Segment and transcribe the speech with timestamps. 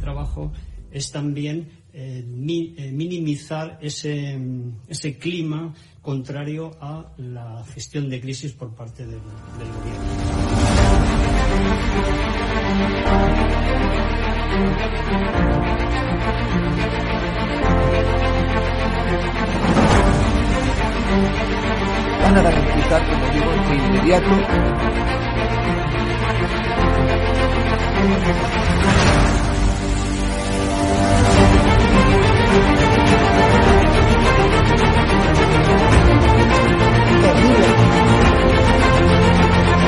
[0.00, 0.52] trabajo
[0.90, 4.38] es también eh, eh, minimizar ese,
[4.88, 9.20] ese clima contrario a la gestión de crisis por parte del,
[9.58, 11.10] del gobierno.
[22.22, 24.30] van a garantizar, como digo, de inmediato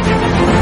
[0.05, 0.62] Thank you.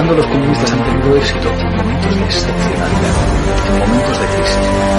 [0.00, 3.14] Cuando los comunistas han tenido éxito en momentos de excepcionalidad,
[3.66, 4.89] en momentos de crisis.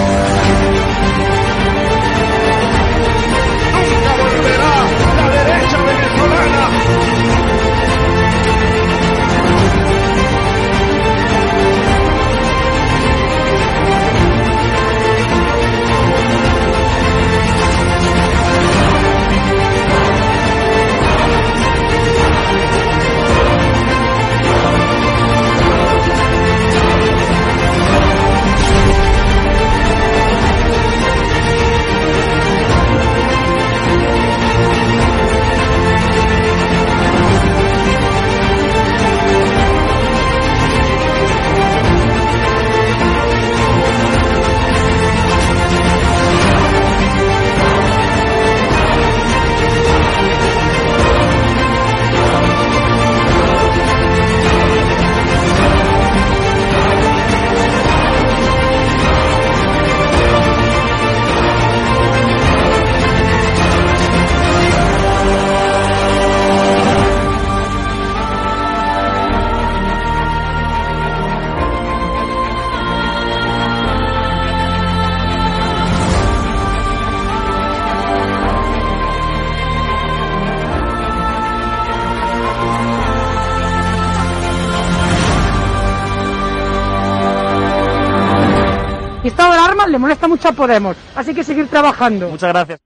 [89.41, 92.29] Estado de alarma le molesta mucho a Podemos, así que seguir trabajando.
[92.29, 92.79] Muchas gracias.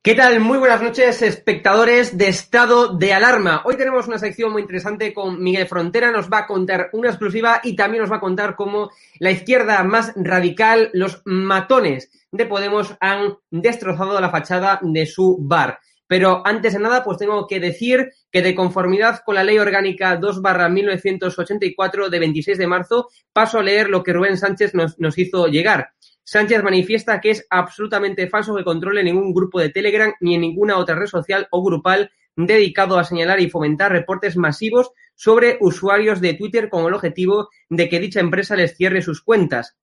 [0.00, 0.38] ¿Qué tal?
[0.38, 3.62] Muy buenas noches, espectadores de Estado de Alarma.
[3.64, 7.60] Hoy tenemos una sección muy interesante con Miguel Frontera, nos va a contar una exclusiva
[7.64, 12.94] y también nos va a contar cómo la izquierda más radical, los matones de Podemos,
[13.00, 15.80] han destrozado la fachada de su bar.
[16.06, 20.16] Pero antes de nada, pues tengo que decir que de conformidad con la Ley Orgánica
[20.16, 24.98] 2 barra 1984 de 26 de marzo, paso a leer lo que Rubén Sánchez nos,
[24.98, 25.90] nos hizo llegar.
[26.24, 30.78] Sánchez manifiesta que es absolutamente falso que controle ningún grupo de Telegram ni en ninguna
[30.78, 36.34] otra red social o grupal dedicado a señalar y fomentar reportes masivos sobre usuarios de
[36.34, 39.76] Twitter con el objetivo de que dicha empresa les cierre sus cuentas.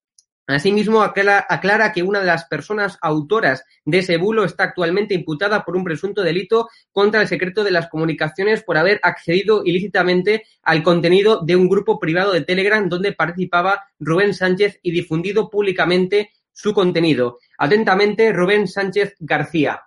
[0.53, 5.75] Asimismo, aclara, que una de las personas autoras de ese bulo está actualmente imputada por
[5.75, 11.42] un presunto delito contra el secreto de las comunicaciones por haber accedido ilícitamente al contenido
[11.42, 17.39] de un grupo privado de Telegram donde participaba Rubén Sánchez y difundido públicamente su contenido.
[17.57, 19.83] Atentamente, Rubén Sánchez García.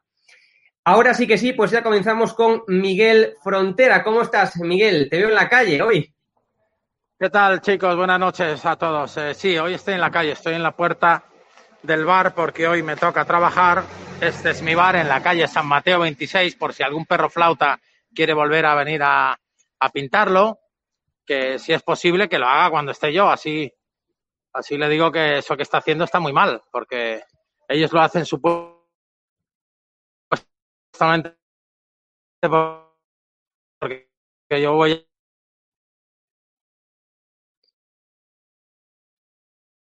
[0.84, 4.04] Ahora sí que sí, pues ya comenzamos con Miguel Frontera.
[4.04, 5.08] ¿Cómo estás, Miguel?
[5.10, 6.13] Te veo en la calle hoy.
[7.24, 7.96] ¿Qué tal, chicos?
[7.96, 9.16] Buenas noches a todos.
[9.16, 11.24] Eh, sí, hoy estoy en la calle, estoy en la puerta
[11.82, 13.82] del bar porque hoy me toca trabajar.
[14.20, 17.80] Este es mi bar en la calle San Mateo 26, por si algún perro flauta
[18.14, 20.58] quiere volver a venir a, a pintarlo.
[21.24, 23.72] que si es posible que lo haga cuando esté yo, así,
[24.52, 27.24] así le digo que eso que está haciendo está muy mal, porque
[27.66, 28.84] ellos lo hacen supuestamente
[33.80, 34.08] porque
[34.60, 35.06] yo voy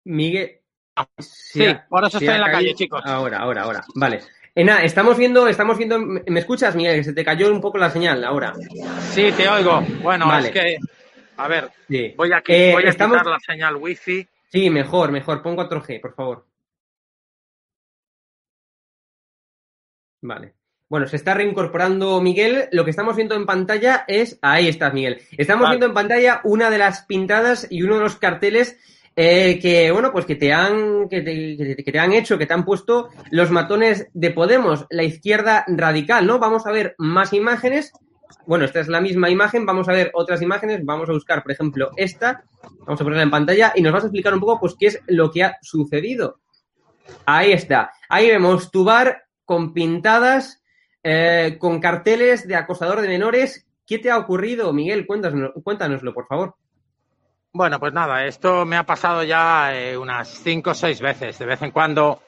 [0.04, 0.60] Miguel.
[1.18, 3.02] Sí, por eso estoy en la calle, chicos.
[3.04, 3.84] Ahora, ahora, ahora.
[3.94, 4.20] Vale.
[4.54, 5.98] Ena, estamos viendo, estamos viendo.
[5.98, 6.96] ¿Me escuchas, Miguel?
[6.98, 8.54] Que se te cayó un poco la señal ahora.
[9.12, 9.80] Sí, te oigo.
[10.02, 10.48] Bueno, Vale.
[10.48, 10.78] es que.
[11.36, 12.14] A ver, Sí.
[12.16, 14.28] voy a, qui- Eh, voy a estamos- quitar la señal wifi.
[14.52, 15.42] Sí, mejor, mejor.
[15.42, 16.46] Pon 4G, por favor.
[20.22, 20.54] Vale.
[20.88, 22.68] Bueno, se está reincorporando Miguel.
[22.70, 24.38] Lo que estamos viendo en pantalla es.
[24.42, 25.20] Ahí estás, Miguel.
[25.36, 25.72] Estamos Vale.
[25.74, 28.78] viendo en pantalla una de las pintadas y uno de los carteles
[29.16, 32.54] eh, que, bueno, pues que te han, que te, que te- han hecho, que te
[32.54, 36.38] han puesto los matones de Podemos, la izquierda radical, ¿no?
[36.38, 37.92] Vamos a ver más imágenes.
[38.46, 39.64] Bueno, esta es la misma imagen.
[39.66, 40.84] Vamos a ver otras imágenes.
[40.84, 42.44] Vamos a buscar, por ejemplo, esta.
[42.80, 45.00] Vamos a ponerla en pantalla y nos vas a explicar un poco, pues, qué es
[45.06, 46.40] lo que ha sucedido.
[47.26, 47.92] Ahí está.
[48.08, 50.62] Ahí vemos tu bar con pintadas,
[51.02, 53.66] eh, con carteles de acosador de menores.
[53.86, 55.06] ¿Qué te ha ocurrido, Miguel?
[55.06, 56.56] Cuéntanoslo, cuéntanoslo por favor.
[57.56, 61.38] Bueno, pues nada, esto me ha pasado ya eh, unas cinco o seis veces.
[61.38, 62.20] De vez en cuando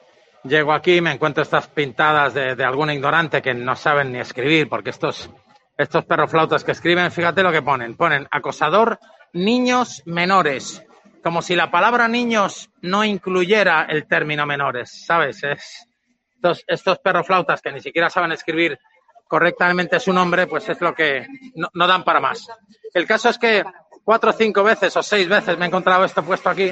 [0.45, 4.19] llego aquí y me encuentro estas pintadas de, de algún ignorante que no saben ni
[4.19, 5.29] escribir, porque estos,
[5.77, 7.97] estos perroflautas que escriben, fíjate lo que ponen.
[7.97, 8.99] Ponen acosador
[9.33, 10.81] niños menores,
[11.21, 15.43] como si la palabra niños no incluyera el término menores, ¿sabes?
[15.43, 15.89] Es,
[16.35, 18.79] estos, estos perroflautas que ni siquiera saben escribir
[19.27, 22.47] correctamente su nombre, pues es lo que no, no dan para más.
[22.93, 23.65] El caso es que
[24.07, 26.71] cuatro o cinco veces o seis veces me he encontrado esto puesto aquí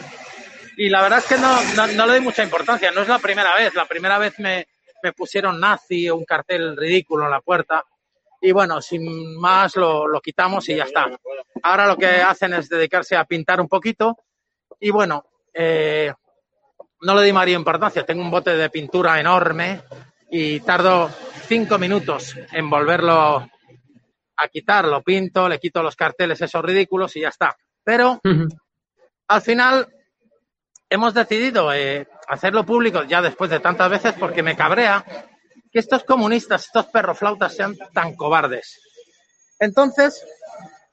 [0.77, 2.91] y la verdad es que no, no, le doy mucha importancia.
[2.91, 3.75] No es la primera vez.
[3.75, 4.67] La primera vez me,
[5.03, 7.83] me pusieron nazi o un cartel ridículo en la puerta
[8.39, 11.09] y bueno, sin más lo, lo quitamos y ya está.
[11.61, 14.17] Ahora lo que hacen es dedicarse a pintar un poquito
[14.79, 16.13] y bueno, eh,
[17.01, 18.05] no le doy mayor importancia.
[18.05, 19.81] Tengo un bote de pintura enorme
[20.31, 21.09] y tardo
[21.49, 23.45] cinco minutos en volverlo
[24.37, 24.85] a quitar.
[24.85, 27.55] Lo pinto, le quito los carteles esos ridículos y ya está.
[27.83, 28.21] Pero
[29.27, 29.87] al final
[30.89, 35.03] hemos decidido eh, hacerlo público ya después de tantas veces porque me cabrea
[35.71, 38.79] que estos comunistas, estos perroflautas sean tan cobardes.
[39.59, 40.25] Entonces,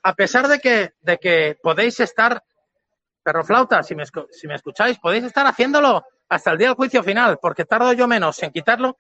[0.03, 2.43] a pesar de que, de que podéis estar,
[3.23, 7.39] perroflautas, si me, si me escucháis, podéis estar haciéndolo hasta el día del juicio final,
[7.41, 8.97] porque tardo yo menos en quitarlo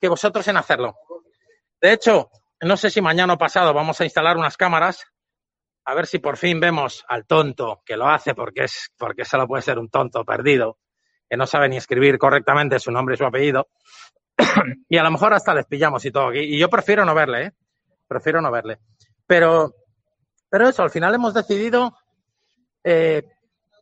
[0.00, 0.94] que vosotros en hacerlo.
[1.80, 2.30] De hecho,
[2.60, 5.04] no sé si mañana o pasado vamos a instalar unas cámaras.
[5.84, 9.46] A ver si por fin vemos al tonto que lo hace porque es porque solo
[9.46, 10.78] puede ser un tonto perdido
[11.28, 13.68] que no sabe ni escribir correctamente su nombre y su apellido.
[14.88, 16.32] Y a lo mejor hasta les pillamos y todo.
[16.32, 17.52] Y yo prefiero no verle ¿eh?
[18.08, 18.78] prefiero no verle.
[19.26, 19.74] Pero
[20.48, 21.96] pero eso al final hemos decidido
[22.82, 23.22] eh,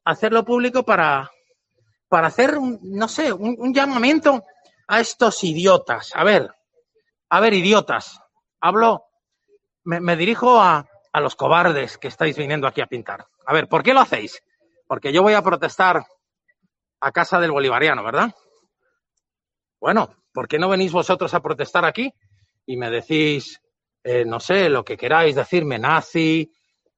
[0.05, 1.31] hacerlo público para
[2.09, 4.43] para hacer un no sé un llamamiento
[4.89, 6.11] a estos idiotas.
[6.15, 6.51] A ver
[7.31, 8.21] a ver idiotas
[8.65, 9.05] hablo
[9.85, 13.27] me, dirijo a, a los cobardes que estáis viniendo aquí a pintar.
[13.47, 14.43] A ver, ¿por qué lo hacéis?
[14.87, 16.07] Porque yo voy a protestar
[17.01, 18.35] a casa del bolivariano, ¿verdad?
[19.79, 22.11] Bueno, ¿por qué no venís vosotros a protestar aquí
[22.65, 23.61] y me decís,
[24.03, 26.51] eh, no sé, lo que queráis decirme, nazi,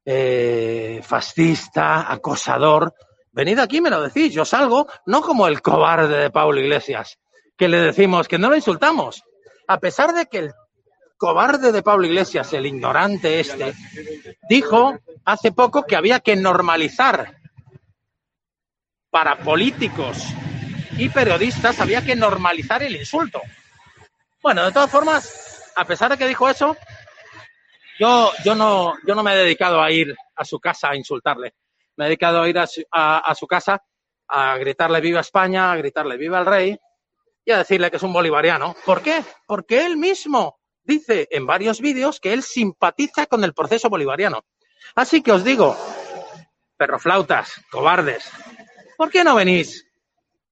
[0.05, 2.95] eh, fascista, acosador?
[3.33, 7.19] Venid aquí me lo decís, yo salgo, no como el cobarde de Pablo Iglesias,
[7.57, 9.25] que le decimos que no lo insultamos,
[9.67, 10.55] a pesar de que el
[11.17, 13.75] cobarde de Pablo Iglesias, el ignorante este,
[14.49, 17.37] dijo hace poco que había que normalizar
[19.11, 20.25] para políticos
[20.99, 23.41] y periodistas, había que normalizar el insulto.
[24.43, 26.77] Bueno, de todas formas, a pesar de que dijo eso,
[27.99, 31.55] yo, yo, no, yo no me he dedicado a ir a su casa a insultarle.
[31.97, 33.83] Me he dedicado a ir a su, a, a su casa
[34.29, 36.79] a gritarle viva España, a gritarle viva el rey
[37.45, 38.77] y a decirle que es un bolivariano.
[38.85, 39.25] ¿Por qué?
[39.47, 40.56] Porque él mismo
[40.87, 44.45] dice en varios vídeos que él simpatiza con el proceso bolivariano.
[44.95, 45.77] Así que os digo,
[46.77, 48.31] perroflautas, cobardes,
[48.97, 49.87] ¿por qué no venís?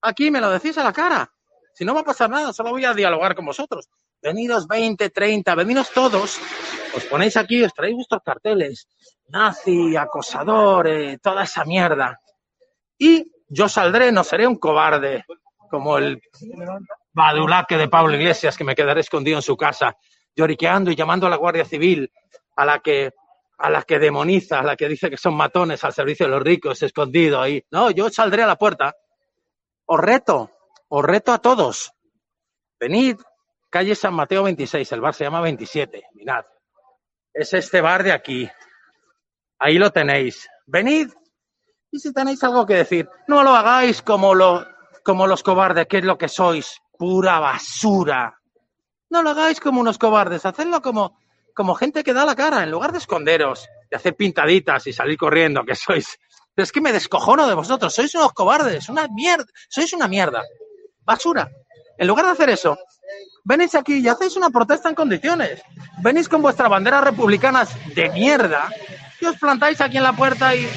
[0.03, 1.31] Aquí me lo decís a la cara.
[1.73, 3.89] Si no va a pasar nada, solo voy a dialogar con vosotros.
[4.23, 6.39] Venidos 20, 30, venidos todos.
[6.95, 8.89] Os ponéis aquí, os traéis vuestros carteles.
[9.29, 12.21] Nazi, acosador, eh, toda esa mierda.
[12.99, 15.25] Y yo saldré, no seré un cobarde
[15.71, 16.23] como el
[17.13, 19.97] badulaque de Pablo Iglesias que me quedaré escondido en su casa
[20.37, 22.11] lloriqueando y llamando a la Guardia Civil,
[22.57, 23.13] a la que
[23.57, 26.43] a la que demoniza, a la que dice que son matones al servicio de los
[26.43, 27.65] ricos, escondido ahí.
[27.71, 28.95] No, yo saldré a la puerta.
[29.87, 30.51] Os reto,
[30.89, 31.93] os reto a todos.
[32.81, 33.17] Venid,
[33.71, 36.45] calle San Mateo 26, el bar se llama 27, mirad.
[37.33, 38.51] Es este bar de aquí.
[39.59, 40.49] Ahí lo tenéis.
[40.67, 41.11] venid
[41.91, 44.67] y si tenéis algo que decir, no lo hagáis como, lo,
[45.05, 48.37] como los cobardes, que es lo que sois, pura basura.
[49.15, 51.17] No lo hagáis como unos cobardes, hacedlo como,
[51.55, 55.17] como gente que da la cara, en lugar de esconderos, de hacer pintaditas y salir
[55.17, 56.19] corriendo, que sois.
[56.57, 60.43] Es que me descojono de vosotros, sois unos cobardes, una mierda, sois una mierda.
[61.05, 61.49] Basura.
[61.97, 62.77] En lugar de hacer eso,
[63.45, 65.63] venís aquí y hacéis una protesta en condiciones.
[66.03, 68.69] Venís con vuestras banderas republicanas de mierda
[69.21, 70.69] y os plantáis aquí en la puerta y,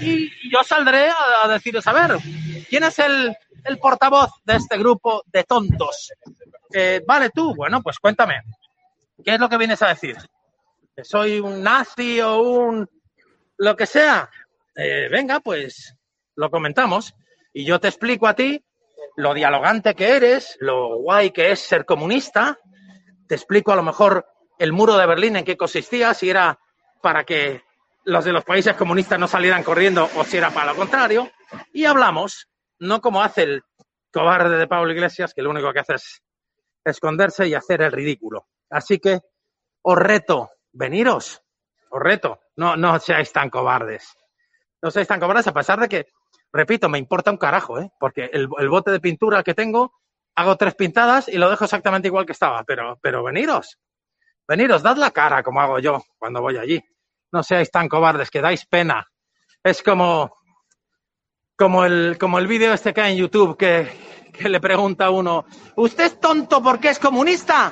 [0.00, 2.16] y yo saldré a, a deciros, a ver,
[2.70, 6.10] ¿quién es el, el portavoz de este grupo de tontos?
[6.72, 8.40] Eh, vale, tú, bueno, pues cuéntame,
[9.24, 10.16] ¿qué es lo que vienes a decir?
[10.94, 12.88] ¿Que soy un nazi o un
[13.58, 14.30] lo que sea?
[14.74, 15.96] Eh, venga, pues
[16.36, 17.14] lo comentamos
[17.52, 18.64] y yo te explico a ti
[19.16, 22.58] lo dialogante que eres, lo guay que es ser comunista,
[23.28, 24.26] te explico a lo mejor
[24.58, 26.58] el muro de Berlín en qué consistía, si era
[27.02, 27.62] para que
[28.04, 31.30] los de los países comunistas no salieran corriendo o si era para lo contrario,
[31.72, 32.48] y hablamos,
[32.78, 33.62] no como hace el
[34.12, 36.21] cobarde de Pablo Iglesias, que lo único que hace es
[36.84, 38.46] esconderse y hacer el ridículo.
[38.70, 39.20] Así que
[39.82, 41.42] os reto, veniros,
[41.90, 44.16] os reto, no, no seáis tan cobardes.
[44.80, 46.06] No seáis tan cobardes a pesar de que,
[46.52, 47.90] repito, me importa un carajo, ¿eh?
[47.98, 49.92] porque el, el bote de pintura que tengo,
[50.34, 53.78] hago tres pintadas y lo dejo exactamente igual que estaba, pero, pero veniros,
[54.48, 56.82] veniros, dad la cara como hago yo cuando voy allí.
[57.32, 59.08] No seáis tan cobardes, que dais pena.
[59.62, 60.36] Es como,
[61.56, 63.88] como el, como el vídeo este que hay en YouTube que,
[64.32, 65.44] que le pregunta a uno,
[65.76, 67.70] ¿usted es tonto porque es comunista?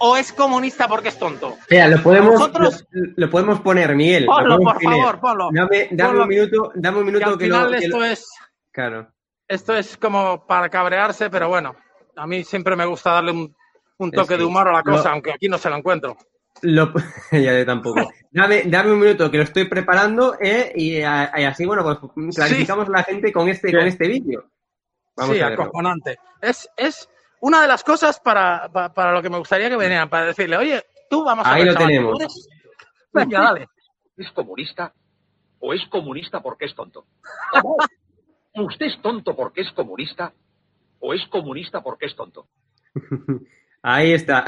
[0.00, 1.56] ¿O es comunista porque es tonto?
[1.70, 4.26] Mira, lo podemos, Nosotros- lo, lo podemos poner, Miguel.
[4.26, 4.98] lo Ponlo, por poner.
[5.00, 5.48] favor, ponlo.
[5.52, 6.22] Dame, dame Ponlo.
[6.22, 8.28] un minuto, dame un Que minuto al que, final lo, que esto lo- es,
[8.70, 9.08] Claro.
[9.48, 11.74] esto es como para cabrearse, pero bueno,
[12.16, 13.56] a mí siempre me gusta darle un,
[13.98, 16.16] un toque Es que de humor a la cosa, aunque aquí no se lo encuentro.
[16.62, 16.92] Lo,
[17.32, 18.08] ya de tampoco.
[18.30, 22.36] Dame, dame un minuto que lo estoy preparando eh, y, a- y así, bueno, pues
[22.36, 23.74] clarificamos a la gente con este, Sí.
[23.76, 24.44] con este vídeo.
[25.18, 26.18] Vamos sí, a acojonante.
[26.40, 27.08] Es, es
[27.40, 30.56] una de las cosas para, pa- para, lo que me gustaría que vinieran, para decirle,
[30.56, 32.12] oye, tú vamos a Ahí ver, lo chaval, tenemos.
[32.12, 32.48] ¿tú eres-
[33.12, 33.68] Venga, dale.
[34.16, 34.92] ¿Es comunista
[35.60, 37.06] o es comunista porque es tonto?
[38.54, 40.32] ¿Usted es tonto porque es comunista
[41.00, 42.48] o es comunista porque es tonto?
[43.82, 44.44] Ahí está.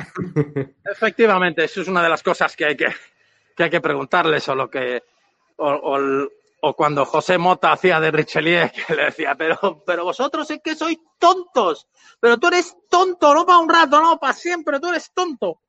[0.85, 2.89] Efectivamente, eso es una de las cosas que hay que,
[3.57, 5.03] que, hay que preguntarles, o lo que.
[5.57, 6.29] O, o
[6.63, 10.75] o cuando José Mota hacía de Richelieu, que le decía, pero, pero vosotros es que
[10.77, 11.89] sois tontos,
[12.21, 15.61] pero tú eres tonto, no para un rato, no para siempre, tú eres tonto.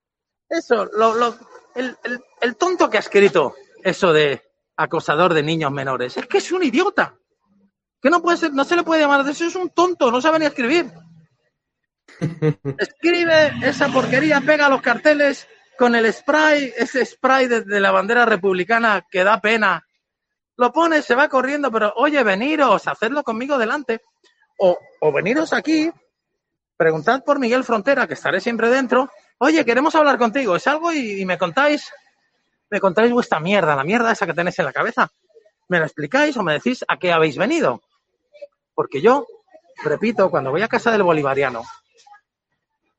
[0.49, 1.35] Eso, lo, lo-
[1.75, 4.41] el, tonto que ha escrito eso de
[4.75, 7.15] acosador de niños menores, es que es un idiota.
[8.01, 10.39] Que no puede ser, no se le puede llamar eso, es un tonto, no sabe
[10.39, 10.91] ni escribir.
[12.77, 19.05] Escribe esa porquería, pega los carteles con el spray, ese spray de la bandera republicana
[19.09, 19.85] que da pena.
[20.61, 23.99] Lo pone, se va corriendo, pero oye, veniros, hacedlo conmigo delante.
[24.59, 25.91] O, o veniros aquí,
[26.77, 29.09] preguntad por Miguel Frontera, que estaré siempre dentro.
[29.39, 31.91] Oye, queremos hablar contigo, es algo y, y me contáis,
[32.69, 35.09] me contáis vuestra mierda, la mierda esa que tenéis en la cabeza.
[35.67, 37.81] Me lo explicáis o me decís a qué habéis venido.
[38.75, 39.25] Porque yo,
[39.83, 41.63] repito, cuando voy a casa del bolivariano,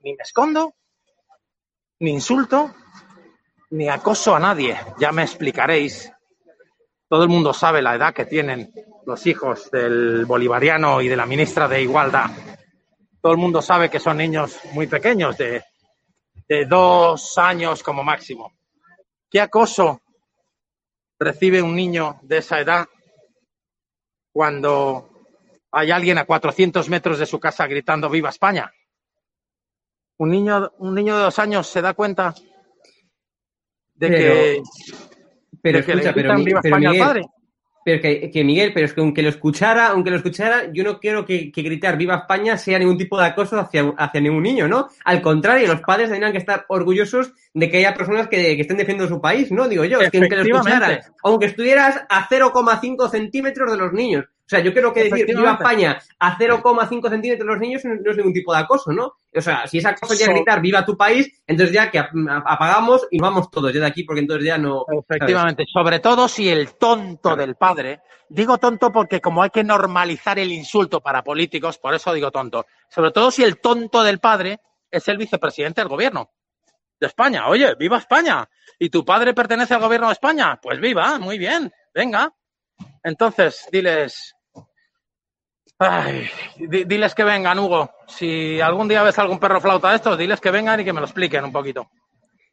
[0.01, 0.75] ni me escondo,
[2.01, 2.75] ni insulto,
[3.71, 4.77] ni acoso a nadie.
[4.99, 6.11] Ya me explicaréis.
[7.13, 8.73] Todo el mundo sabe la edad que tienen
[9.05, 12.31] los hijos del bolivariano y de la ministra de Igualdad.
[13.21, 15.63] Todo el mundo sabe que son niños muy pequeños, de,
[16.49, 18.55] de dos años como máximo.
[19.29, 20.01] ¿Qué acoso
[21.19, 22.89] recibe un niño de esa edad
[24.33, 25.11] cuando
[25.71, 28.73] hay alguien a 400 metros de su casa gritando ¡Viva España!
[30.17, 32.33] Un niño, un niño de dos años se da cuenta
[33.97, 34.63] de Pero- que,
[35.63, 37.23] Pero de que le escucha, pero, Mi- pero Miguel, padre.
[37.85, 40.99] pero que, que Miguel, pero es que aunque lo escuchara, aunque lo escuchara, yo no
[41.01, 44.69] quiero que, que gritar Viva España sea ningún tipo de acoso hacia, hacia ningún niño,
[44.69, 44.89] ¿no?
[45.05, 48.77] Al contrario, los padres tendrían que estar orgullosos de que haya personas que, que estén
[48.77, 49.69] defendiendo su país, ¿no?
[49.69, 54.25] Digo yo, es que aunque lo escucharas, aunque estuvieras a 0,5 centímetros de los niños.
[54.45, 55.53] O sea, yo creo que decir Viva.
[55.55, 59.15] España a 0,5 centímetros los niños no, es ningún tipo de acoso, ¿no?
[59.35, 62.11] O sea, si es acoso ya gritar Viva tu país, entonces ya que ap-
[62.45, 64.85] apagamos y vamos todos ya de aquí porque entonces ya no...
[65.09, 70.39] Efectivamente, sobre todo si el tonto del padre, digo tonto porque como hay que normalizar
[70.39, 74.61] el insulto para políticos, por eso digo tonto, sobre todo si el tonto del padre
[74.91, 76.31] es el vicepresidente del gobierno
[77.01, 77.49] de España.
[77.49, 78.47] Oye, viva España.
[78.79, 80.59] ¿Y tu padre pertenece al gobierno de España?
[80.61, 82.33] Pues viva, muy bien, venga.
[83.03, 84.35] Entonces, diles...
[85.79, 87.91] Ay, di- diles que vengan, Hugo.
[88.07, 91.01] Si algún día ves algún perro flauta de estos, diles que vengan y que me
[91.01, 91.91] lo expliquen un poquito.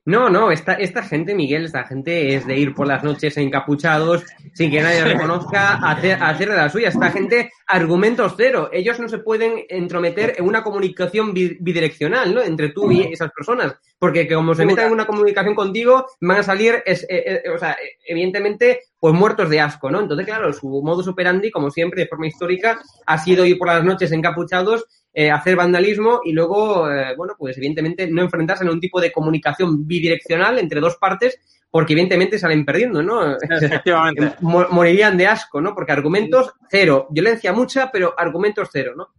[0.10, 4.24] No, no, esta, esta gente, Miguel, esta gente es de ir por las noches encapuchados
[4.56, 6.88] sin que nadie reconozca, a hacer, a hacer de la suya.
[6.88, 8.72] Esta gente, argumentos cero.
[8.74, 12.42] Ellos no se pueden entrometer en una comunicación bidireccional, ¿no?
[12.42, 13.76] Entre tú y esas personas.
[14.00, 17.60] Porque como se metan en una comunicación contigo, van a salir, es, eh, eh, o
[17.60, 20.00] sea, evidentemente, pues muertos de asco, ¿no?
[20.00, 23.84] Entonces, claro, su modus operandi, como siempre, de forma histórica, ha sido ir por las
[23.84, 24.88] noches encapuchados
[25.20, 29.12] eh, hacer vandalismo y luego, eh, bueno, pues evidentemente no enfrentarse en un tipo de
[29.12, 31.38] comunicación bidireccional entre dos partes
[31.70, 33.36] porque evidentemente salen perdiendo, ¿no?
[33.42, 34.36] Efectivamente.
[34.40, 35.76] Morirían de asco, ¿no?
[35.76, 39.10] Porque argumentos cero, violencia mucha, pero argumentos cero, ¿no?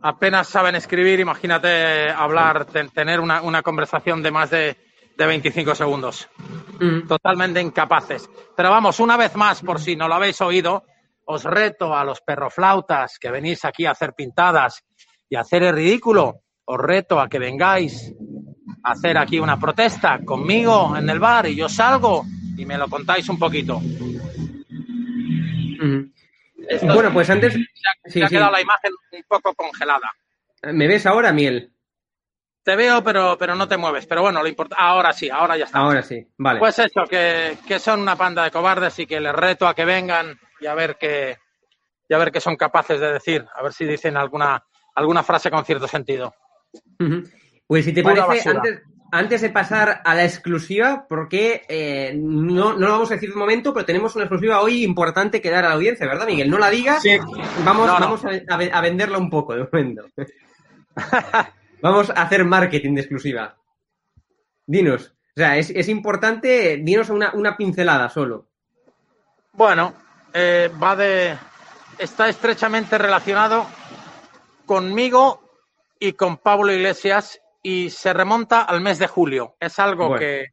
[0.00, 4.74] Apenas saben escribir, imagínate hablar, tener una, una, conversación de más de,
[5.18, 6.30] de 25 segundos.
[6.80, 7.06] Mm.
[7.06, 8.26] Totalmente incapaces.
[8.56, 10.84] Pero vamos, una vez más, por si no lo habéis oído,
[11.26, 14.84] os reto a los perroflautas que venís aquí a hacer pintadas
[15.28, 18.12] y hacer el ridículo, os reto a que vengáis
[18.82, 22.24] a hacer aquí una protesta conmigo en el bar y yo salgo
[22.56, 23.80] y me lo contáis un poquito.
[26.82, 27.56] bueno, pues antes...
[28.04, 30.12] Se ha, quedado la imagen un poco congelada.
[30.62, 31.72] ¿Me ves ahora, Miel?
[32.62, 34.06] Te veo, pero, pero no te mueves.
[34.06, 34.74] Pero bueno, lo importa.
[34.76, 35.78] Ahora sí, ahora ya está.
[35.78, 36.58] Ahora sí, vale.
[36.58, 39.84] Pues eso, que, que son una panda de cobardes y que les reto a que
[39.84, 41.36] vengan y a ver qué,
[42.08, 43.46] y a ver qué son capaces de decir.
[43.54, 44.64] A ver si dicen alguna
[44.96, 46.34] alguna frase con cierto sentido.
[47.66, 48.50] Pues si te parece,
[49.12, 53.36] antes, de pasar a la exclusiva, porque eh, no, no lo vamos a decir de
[53.36, 56.50] momento, pero tenemos una exclusiva hoy importante que dar a la audiencia, ¿verdad, Miguel?
[56.50, 57.04] No la digas,
[57.64, 60.06] vamos, vamos a, venderla un poco de momento.
[61.82, 63.56] vamos a hacer marketing de exclusiva.
[64.66, 68.48] Dinos, o sea, es, importante, dinos una, una, pincelada solo.
[69.52, 69.94] Bueno,
[70.32, 71.36] eh, va de.
[71.98, 73.66] Está estrechamente relacionado
[74.66, 75.40] conmigo
[75.98, 79.56] y con Pablo Iglesias y se remonta al mes de julio.
[79.58, 80.48] Es algo que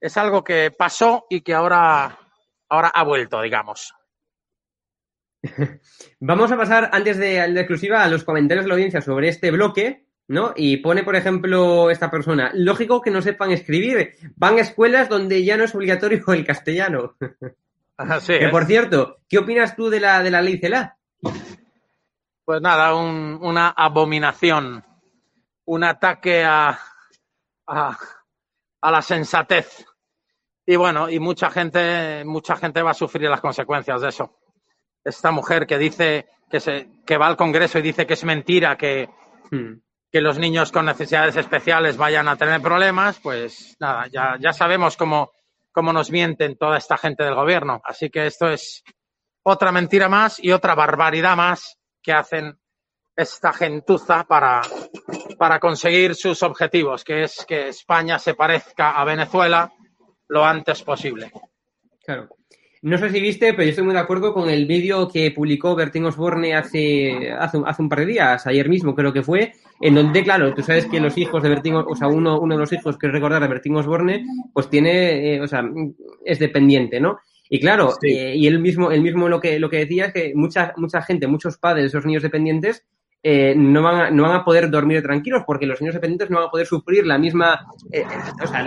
[0.00, 2.18] es algo que pasó y que ahora,
[2.68, 3.94] ahora ha vuelto, digamos.
[6.20, 9.50] Vamos a pasar antes de la exclusiva a los comentarios de la audiencia sobre este
[9.50, 10.52] bloque, ¿no?
[10.56, 15.44] Y pone, por ejemplo, esta persona, lógico que no sepan escribir, van a escuelas donde
[15.44, 17.16] ya no es obligatorio el castellano.
[18.26, 20.98] que por cierto, ¿qué opinas tú de la, de la ley CELA?
[22.46, 24.84] Pues nada, una abominación,
[25.64, 26.78] un ataque a,
[27.66, 27.98] a,
[28.80, 29.84] la sensatez.
[30.64, 34.38] Y bueno, y mucha gente, mucha gente va a sufrir las consecuencias de eso.
[35.02, 38.76] Esta mujer que dice que se, que va al Congreso y dice que es mentira
[38.76, 39.08] que,
[39.50, 39.80] hmm.
[40.12, 44.96] que los niños con necesidades especiales vayan a tener problemas, pues nada, ya, ya sabemos
[44.96, 45.32] cómo,
[45.72, 47.80] cómo nos mienten toda esta gente del gobierno.
[47.82, 48.84] Así que esto es
[49.42, 51.75] otra mentira más y otra barbaridad más
[52.06, 52.56] que hacen
[53.16, 54.62] esta gentuza para,
[55.36, 59.72] para conseguir sus objetivos, que es que España se parezca a Venezuela
[60.28, 61.32] lo antes posible.
[62.04, 62.28] Claro.
[62.82, 65.74] No sé si viste, pero yo estoy muy de acuerdo con el vídeo que publicó
[65.74, 69.94] Bertín Osborne hace, hace, hace, un par de días, ayer mismo creo que fue, en
[69.96, 72.72] donde, claro, tú sabes que los hijos de Bertín, o sea, uno, uno de los
[72.72, 75.64] hijos que recordar de Bertín Osborne, pues tiene, eh, o sea,
[76.24, 77.18] es dependiente, ¿no?
[77.48, 80.32] Y claro, eh, y él mismo, él mismo lo que, lo que decía es que
[80.34, 82.84] mucha, mucha gente, muchos padres de esos niños dependientes,
[83.22, 86.36] eh, no, van a, no van a poder dormir tranquilos porque los niños dependientes no
[86.36, 88.04] van a poder sufrir la misma, eh,
[88.40, 88.62] o sea,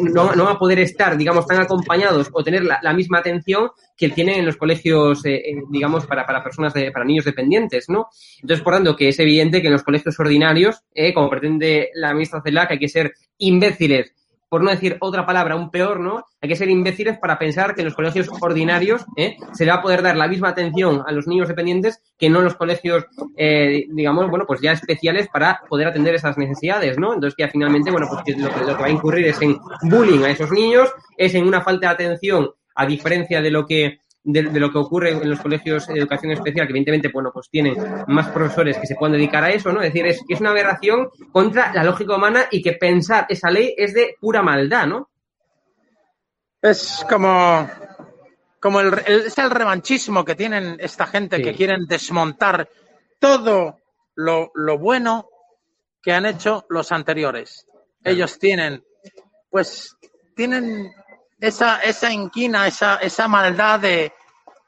[0.00, 4.40] no, van a poder estar, digamos, tan acompañados o tener la, misma atención que tienen
[4.40, 5.22] en los colegios,
[5.70, 8.08] digamos, para, para personas, de, para niños dependientes, ¿no?
[8.40, 10.82] Entonces, por tanto, que es evidente que en los colegios ordinarios,
[11.14, 14.12] como pretende la ministra CELAC, hay que ser imbéciles
[14.50, 16.24] por no decir otra palabra, un peor, ¿no?
[16.42, 19.36] Hay que ser imbéciles para pensar que en los colegios ordinarios ¿eh?
[19.52, 22.46] se va a poder dar la misma atención a los niños dependientes que no en
[22.46, 23.04] los colegios,
[23.36, 27.14] eh, digamos, bueno, pues ya especiales para poder atender esas necesidades, ¿no?
[27.14, 30.24] Entonces que finalmente, bueno, pues lo, que, lo que va a incurrir es en bullying
[30.24, 34.42] a esos niños, es en una falta de atención, a diferencia de lo que de,
[34.42, 37.74] lo que ocurre en los colegios de educación especial, que evidentemente, bueno, pues tienen
[38.06, 39.80] más profesores que se puedan dedicar a eso, ¿no?
[39.80, 43.74] Es decir, es, es una aberración contra la lógica humana y que pensar esa ley
[43.76, 45.10] es de pura maldad, ¿no?
[46.62, 47.68] Es como,
[48.60, 52.68] como el, es el revanchismo que tienen esta gente que quieren desmontar
[53.18, 53.78] todo
[54.14, 55.26] lo, lo, bueno
[56.02, 57.66] que han hecho los anteriores.
[58.04, 58.84] Ellos tienen,
[59.48, 59.96] pues,
[60.36, 60.90] tienen
[61.40, 64.12] esa, esa inquina, esa, esa maldad de,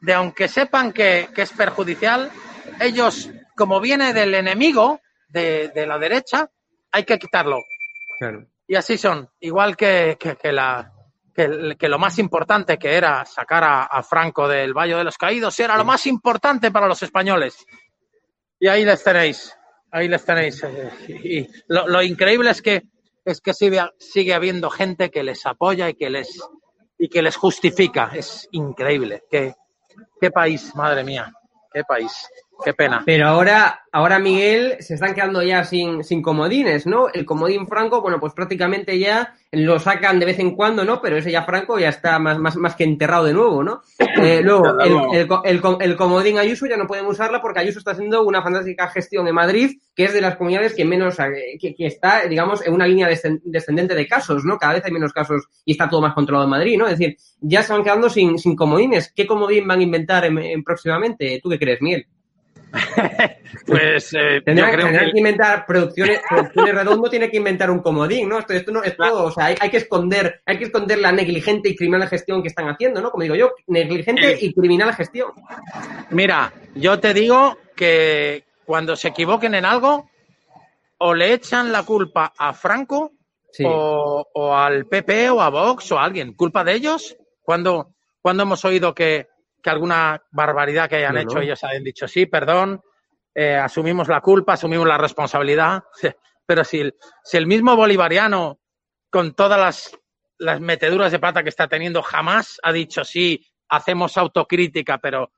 [0.00, 2.30] de aunque sepan que, que, es perjudicial,
[2.80, 6.50] ellos, como viene del enemigo de, de la derecha,
[6.90, 7.58] hay que quitarlo.
[8.66, 10.92] Y así son, igual que, que, la,
[11.34, 15.76] que, lo más importante que era sacar a, Franco del Valle de los Caídos era
[15.76, 17.66] lo más importante para los españoles.
[18.60, 19.54] Y ahí les tenéis,
[19.90, 20.64] ahí les tenéis.
[21.08, 22.82] Y lo, lo increíble es que
[23.24, 26.40] es que sigue, sigue habiendo gente que les apoya y que les,
[27.02, 28.12] y que les justifica.
[28.14, 29.24] Es increíble.
[29.28, 29.56] Qué,
[30.20, 31.32] qué país, madre mía,
[31.72, 32.12] qué país.
[32.64, 33.02] Qué pena.
[33.04, 37.08] Pero ahora, ahora Miguel, se están quedando ya sin, sin comodines, ¿no?
[37.08, 41.00] El comodín Franco, bueno, pues prácticamente ya lo sacan de vez en cuando, ¿no?
[41.00, 43.82] Pero ese ya Franco ya está más, más, más que enterrado de nuevo, ¿no?
[44.22, 47.90] Eh, luego, el, el, el, el, comodín Ayuso ya no podemos usarla porque Ayuso está
[47.90, 51.74] haciendo una fantástica gestión en Madrid, que es de las comunidades que menos, eh, que,
[51.74, 54.58] que está, digamos, en una línea descendente de casos, ¿no?
[54.58, 56.86] Cada vez hay menos casos y está todo más controlado en Madrid, ¿no?
[56.86, 59.12] Es decir, ya se van quedando sin, sin comodines.
[59.12, 61.40] ¿Qué comodín van a inventar en, en próximamente?
[61.42, 62.06] ¿Tú qué crees, Miguel?
[63.66, 65.10] pues eh, yo creo que...
[65.12, 65.18] que...
[65.18, 68.38] inventar producciones, producciones redondo tiene que inventar un comodín, ¿no?
[68.38, 71.12] Esto, esto no es todo, o sea, hay, hay, que esconder, hay que esconder la
[71.12, 73.10] negligente y criminal gestión que están haciendo, ¿no?
[73.10, 75.32] Como digo yo, negligente eh, y criminal gestión.
[76.10, 80.08] Mira, yo te digo que cuando se equivoquen en algo,
[80.98, 83.12] o le echan la culpa a Franco
[83.50, 83.64] sí.
[83.66, 87.16] o, o, al PP o a Vox o a alguien, culpa de ellos.
[87.42, 89.26] Cuando, cuando hemos oído que
[89.62, 91.42] que alguna barbaridad que hayan no, hecho no.
[91.42, 92.82] ellos hayan dicho sí, perdón,
[93.34, 95.84] eh, asumimos la culpa, asumimos la responsabilidad.
[96.46, 98.58] Pero si el, si el mismo bolivariano,
[99.08, 99.98] con todas las,
[100.38, 105.32] las meteduras de pata que está teniendo, jamás ha dicho sí, hacemos autocrítica, pero,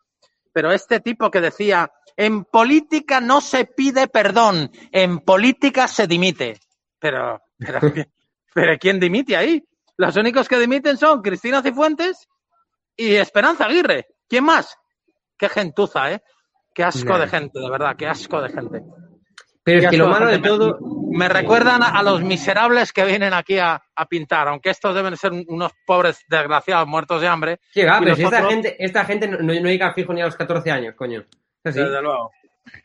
[0.52, 6.58] pero este tipo que decía, en política no se pide perdón, en política se dimite.
[6.98, 7.80] Pero, pero,
[8.54, 9.62] pero ¿quién dimite ahí?
[9.96, 12.28] Los únicos que dimiten son Cristina Cifuentes
[12.96, 14.06] y Esperanza Aguirre.
[14.28, 14.76] ¿Quién más?
[15.38, 16.22] Qué gentuza, ¿eh?
[16.74, 18.82] Qué asco de gente, de verdad, qué asco de gente.
[19.62, 20.78] Pero es que lo malo de, de todo.
[21.10, 25.16] Me, recuerdan a, a, los miserables que vienen aquí a, a, pintar, aunque estos deben
[25.16, 27.60] ser unos pobres desgraciados muertos de hambre.
[27.70, 28.32] Sí, va, pero nosotros...
[28.34, 31.24] esta gente, esta gente no, no, llega fijo ni a los 14 años, coño.
[31.62, 32.30] Desde luego.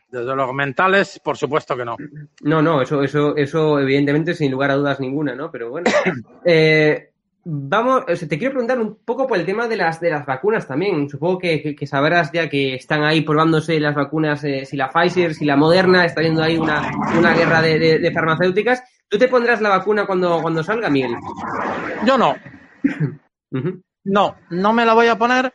[0.08, 1.96] Desde luego, mentales, por supuesto que no.
[2.42, 5.50] No, no, eso, eso, eso, evidentemente, sin lugar a dudas ninguna, ¿no?
[5.50, 5.90] Pero bueno.
[6.44, 7.09] eh,
[7.42, 10.26] Vamos, o sea, te quiero preguntar un poco por el tema de las de las
[10.26, 11.08] vacunas también.
[11.08, 14.90] Supongo que, que, que sabrás ya que están ahí probándose las vacunas, eh, si la
[14.90, 18.82] Pfizer, si la Moderna, está viendo ahí una, una guerra de, de, de, farmacéuticas.
[19.08, 21.16] ¿Tú te pondrás la vacuna cuando, cuando salga, Miguel?
[22.04, 22.30] Yo no.
[23.52, 23.82] uh -huh.
[24.04, 25.50] No, no me la voy a poner.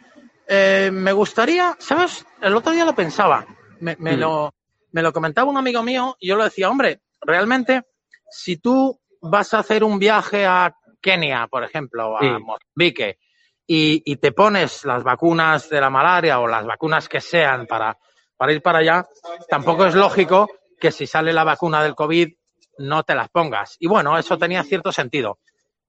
[0.47, 2.25] Eh, me gustaría, ¿sabes?
[2.41, 3.45] El otro día lo pensaba.
[3.79, 4.19] Me, me, uh -huh.
[4.19, 4.53] lo,
[4.91, 7.83] me lo comentaba un amigo mío y yo le decía, hombre, realmente,
[8.29, 12.27] si tú vas a hacer un viaje a Kenia, por ejemplo, a sí.
[12.43, 13.19] Mozambique,
[13.67, 17.95] y, y, te pones las vacunas de la malaria o las vacunas que sean para,
[18.35, 19.05] para ir para allá,
[19.47, 22.33] tampoco es lógico que si sale la vacuna del COVID
[22.79, 23.75] no te las pongas.
[23.79, 25.37] Y bueno, eso tenía cierto sentido.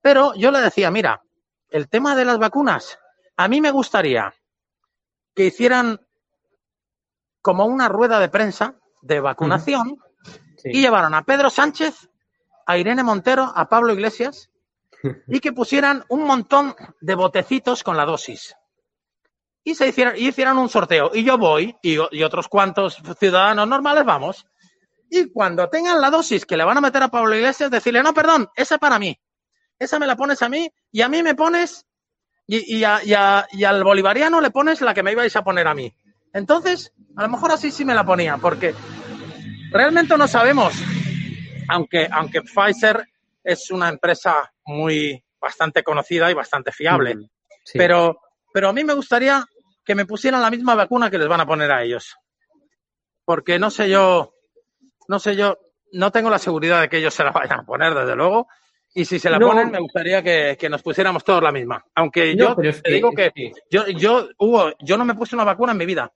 [0.03, 1.23] Pero yo le decía, mira,
[1.71, 2.99] el tema de las vacunas,
[3.39, 4.35] a mí me gustaría
[5.35, 5.99] que hicieran
[7.41, 9.97] como una rueda de prensa de vacunación
[10.59, 10.71] sí.
[10.73, 12.11] y llevaron a Pedro Sánchez,
[12.67, 14.51] a Irene Montero, a Pablo Iglesias
[15.29, 18.55] y que pusieran un montón de botecitos con la dosis.
[19.65, 21.11] Y se hicieran, y un sorteo.
[21.13, 24.47] Y yo voy, y, otros cuantos ciudadanos normales vamos.
[25.11, 28.15] Y cuando tengan la dosis que le van a meter a Pablo Iglesias, decirle, no,
[28.15, 29.19] perdón, esa para mí.
[29.79, 31.85] Esa me la pones a mí, y a mí me pones,
[32.47, 33.01] y, y, a,
[33.51, 35.93] y al bolivariano le pones la que me ibais a poner a mí.
[36.33, 38.75] Entonces, a lo mejor así sí me la ponía, porque
[39.73, 40.75] realmente no sabemos,
[41.69, 43.07] aunque, aunque Pfizer
[43.43, 47.17] es una empresa muy bastante conocida y bastante fiable.
[47.17, 47.29] Mm,
[47.65, 47.79] sí.
[47.79, 48.21] Pero,
[48.53, 49.45] pero a mí me gustaría
[49.85, 52.17] que me pusieran la misma vacuna que les van a poner a ellos.
[53.25, 54.35] Porque no sé yo,
[55.09, 55.59] no sé yo,
[55.93, 58.49] no tengo la seguridad de que ellos se la vayan a poner, desde luego.
[58.95, 59.49] Y si se la no.
[59.49, 61.85] ponen, me gustaría que, que, nos pusiéramos todos la misma.
[61.95, 63.53] Aunque no, yo te que, digo que sí.
[63.71, 66.13] yo, yo, Hugo, yo no me puse una vacuna en mi vida.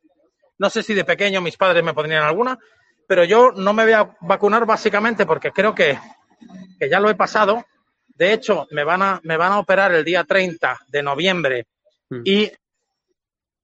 [0.59, 2.59] No sé si de pequeño mis padres me pondrían alguna,
[3.07, 5.99] pero yo no me voy a vacunar básicamente porque creo que
[6.79, 7.65] que ya lo he pasado.
[8.21, 11.67] De hecho, me van a, me van a operar el día 30 de noviembre
[12.11, 12.21] mm.
[12.23, 12.53] y,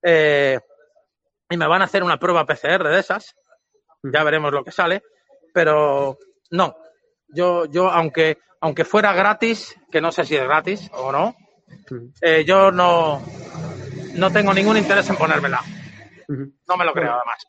[0.01, 0.59] eh,
[1.51, 3.35] y me van a hacer una prueba PCR de esas.
[4.03, 4.15] Mm.
[4.15, 5.03] Ya veremos lo que sale.
[5.53, 6.17] Pero
[6.53, 6.75] no,
[7.29, 11.37] yo, yo aunque, aunque fuera gratis, que no sé si es gratis o no,
[11.91, 12.07] mm.
[12.23, 13.23] eh, yo no,
[14.15, 15.61] no tengo ningún interés en ponérmela.
[16.29, 17.45] No me lo creo, además.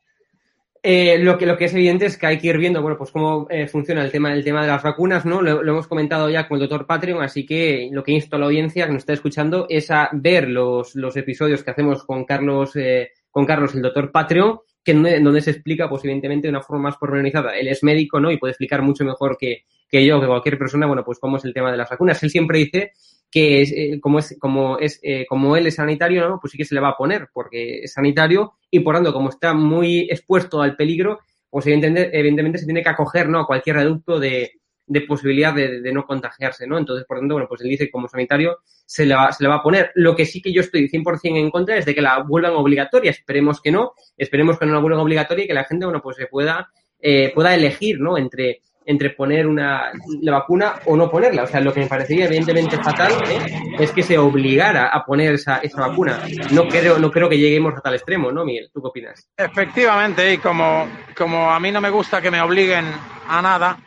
[0.83, 3.11] Eh, lo, que, lo que es evidente es que hay que ir viendo, bueno, pues
[3.11, 5.41] cómo eh, funciona el tema, el tema de las vacunas, ¿no?
[5.41, 8.45] Lo, hemos comentado ya con el doctor Patreon, así que lo que insto a la
[8.45, 12.75] audiencia que nos está escuchando es a ver los, los episodios que hacemos con Carlos,
[12.75, 16.61] eh, con Carlos, el doctor Patreon, que donde, donde, se explica, pues evidentemente, de una
[16.61, 17.57] forma más pormenorizada.
[17.57, 18.31] Él es médico, ¿no?
[18.31, 21.45] Y puede explicar mucho mejor que, que yo, que cualquier persona, bueno, pues cómo es
[21.45, 22.21] el tema de las vacunas.
[22.23, 22.91] Él siempre dice
[23.29, 26.65] que eh, como es como es eh, como él es sanitario no pues sí que
[26.65, 30.61] se le va a poner porque es sanitario y por tanto como está muy expuesto
[30.61, 35.01] al peligro pues evidentemente, evidentemente se tiene que acoger no a cualquier reducto de, de
[35.01, 36.77] posibilidad de, de, no contagiarse, ¿no?
[36.77, 39.49] Entonces, por tanto, bueno, pues él dice que como sanitario se le, va, se le
[39.49, 39.91] va a poner.
[39.95, 43.11] Lo que sí que yo estoy 100% en contra es de que la vuelvan obligatoria.
[43.11, 46.17] Esperemos que no, esperemos que no la vuelvan obligatoria y que la gente, bueno, pues
[46.17, 48.17] se pueda, eh, pueda elegir, ¿no?
[48.17, 51.43] Entre, entre poner una, la vacuna o no ponerla.
[51.43, 53.75] O sea, lo que me parecería evidentemente fatal ¿eh?
[53.77, 56.21] es que se obligara a poner esa, esa vacuna.
[56.51, 58.71] No creo, no creo que lleguemos a tal extremo, ¿no, Miguel?
[58.73, 59.29] ¿Tú qué opinas?
[59.35, 62.85] Efectivamente, y como, como a mí no me gusta que me obliguen
[63.27, 63.77] a nada,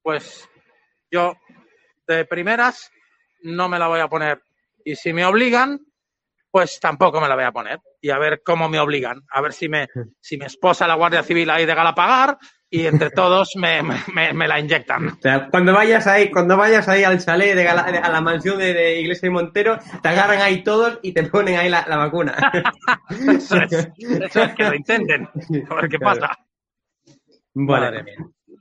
[0.00, 0.48] pues
[1.10, 1.34] yo
[2.08, 2.90] de primeras
[3.42, 4.42] no me la voy a poner.
[4.86, 5.78] Y si me obligan,
[6.50, 7.78] pues tampoco me la voy a poner.
[8.00, 9.22] Y a ver cómo me obligan.
[9.30, 12.38] A ver si me, si mi esposa, la Guardia Civil, ahí de Galapagar,
[12.72, 15.08] y entre todos me, me, me la inyectan.
[15.08, 18.72] O sea, cuando vayas ahí, cuando vayas ahí al chalet de a la mansión de,
[18.72, 22.34] de Iglesia y Montero, te agarran ahí todos y te ponen ahí la, la vacuna.
[23.10, 25.28] Eso es, eso es, que lo intenten.
[25.68, 26.20] A ver qué Claro.
[26.20, 26.38] pasa.
[27.54, 27.86] Vale.
[27.90, 28.14] Madre mía.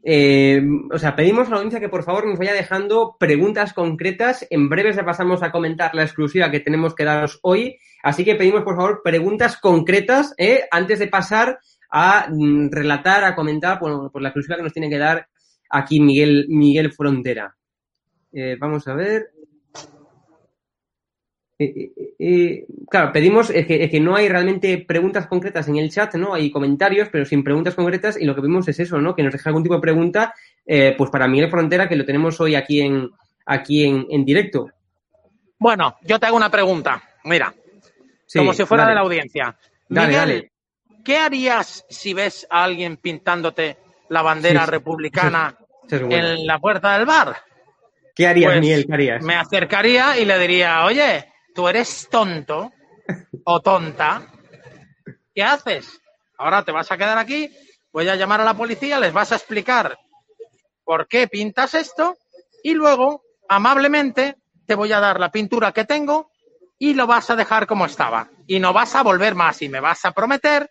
[0.03, 4.45] Eh, o sea, pedimos a la audiencia que por favor nos vaya dejando preguntas concretas.
[4.49, 7.77] En breve se pasamos a comentar la exclusiva que tenemos que daros hoy.
[8.03, 10.65] Así que pedimos por favor preguntas concretas ¿eh?
[10.69, 11.59] antes de pasar
[11.91, 15.27] a mm, relatar, a comentar pues la exclusiva que nos tiene que dar
[15.69, 17.55] aquí Miguel, Miguel Frontera.
[18.31, 19.31] Eh, vamos a ver.
[21.59, 25.91] Eh, eh, claro, pedimos es que, es que no hay realmente preguntas concretas en el
[25.91, 26.33] chat, ¿no?
[26.33, 29.13] Hay comentarios, pero sin preguntas concretas y lo que vemos es eso, ¿no?
[29.13, 30.33] Que nos deje algún tipo de pregunta,
[30.65, 33.09] eh, pues para Miguel Frontera, que lo tenemos hoy aquí en,
[33.45, 34.69] aquí en, en directo.
[35.59, 37.01] Bueno, yo te hago una pregunta.
[37.25, 37.53] Mira,
[38.25, 38.91] Sí, como si fuera dale.
[38.91, 39.57] de la audiencia.
[39.89, 40.50] Dale, Miguel, dale.
[41.03, 43.77] ¿Qué harías si ves a alguien pintándote
[44.09, 45.55] la bandera Sí, republicana
[45.89, 47.37] en la puerta del bar?
[48.15, 48.85] ¿Qué harías, Pues, Miguel?
[48.85, 49.23] ¿Qué harías?
[49.23, 52.71] Me acercaría y le diría, oye, tú eres tonto
[53.45, 54.27] o tonta.
[55.33, 56.01] ¿Qué haces?
[56.37, 57.49] Ahora te vas a quedar aquí,
[57.93, 59.97] voy a llamar a la policía, les vas a explicar
[60.83, 62.17] por qué pintas esto
[62.63, 64.35] y luego, amablemente,
[64.65, 66.31] te voy a dar la pintura que tengo
[66.77, 68.29] y lo vas a dejar como estaba.
[68.47, 70.69] Y no vas a volver más y me vas a prometer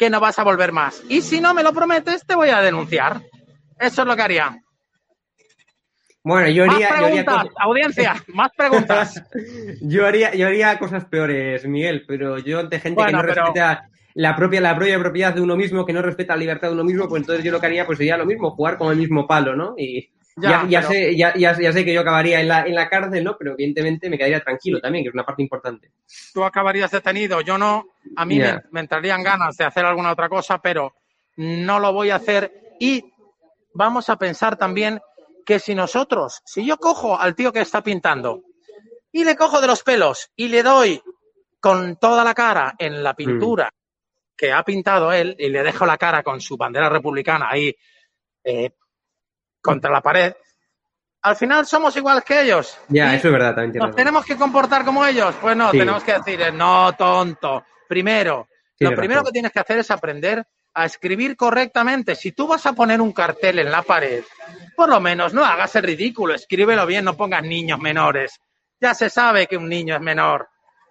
[0.00, 1.02] que no vas a volver más.
[1.10, 3.20] Y si no me lo prometes, te voy a denunciar.
[3.78, 4.58] Eso es lo que haría.
[6.24, 9.22] Bueno, yo Más haría, yo haría, preguntas, audiencia, más preguntas.
[9.82, 13.44] yo haría, yo haría cosas peores, Miguel, pero yo ante gente Bueno, que no pero-
[13.44, 16.74] respeta la propia, la propia propiedad de uno mismo, que no respeta la libertad de
[16.74, 18.96] uno mismo, pues entonces yo lo que haría pues sería lo mismo, jugar con el
[18.98, 19.74] mismo palo, ¿no?
[19.76, 20.08] Y
[20.42, 22.88] ya, Ya, ya, pero- sé, ya, ya, sé que yo acabaría en la, en la
[22.88, 23.36] cárcel, ¿no?
[23.38, 25.90] Pero evidentemente me quedaría tranquilo también, que es una parte importante.
[26.32, 30.28] tú acabarías detenido, yo no, a mí me, me entrarían ganas de hacer alguna otra
[30.28, 30.94] cosa, pero
[31.36, 32.76] no lo voy a hacer.
[32.78, 33.12] Y
[33.74, 35.00] vamos a pensar también
[35.46, 38.42] que si nosotros, si yo cojo al tío que está pintando
[39.12, 41.02] y le cojo de los pelos y le doy
[41.58, 43.72] con toda la cara en la pintura
[44.36, 47.74] que ha pintado él y le dejo la cara con su bandera republicana ahí
[48.44, 48.70] eh,
[49.60, 50.34] contra la pared,
[51.22, 52.78] al final somos iguales que ellos.
[52.88, 53.96] Ya, eso es verdad, también ¿Nos razón.
[53.96, 55.34] tenemos que comportar como ellos?
[55.40, 55.78] Pues no, Sí.
[55.78, 57.64] tenemos que decir, eh, no, tonto.
[57.88, 59.26] Primero, lo primero razón.
[59.26, 62.14] que tienes que hacer es aprender a escribir correctamente.
[62.14, 64.22] Si tú vas a poner un cartel en la pared,
[64.76, 68.38] por lo menos no hagas el ridículo, escríbelo bien, no pongas niños menores.
[68.80, 70.48] Ya se sabe que un niño es menor.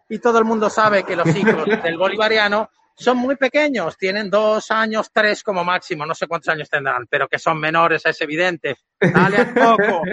[0.09, 4.71] Y todo el mundo sabe que los hijos del bolivariano son muy pequeños, tienen dos
[4.71, 8.77] años, tres como máximo, no sé cuántos años tendrán, pero que son menores, es evidente.
[8.99, 10.03] Dale a poco.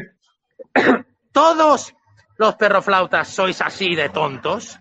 [1.32, 1.92] Todos
[2.38, 4.78] los perroflautas sois así de tontos.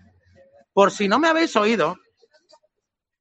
[0.72, 1.96] Por si no me habéis oído,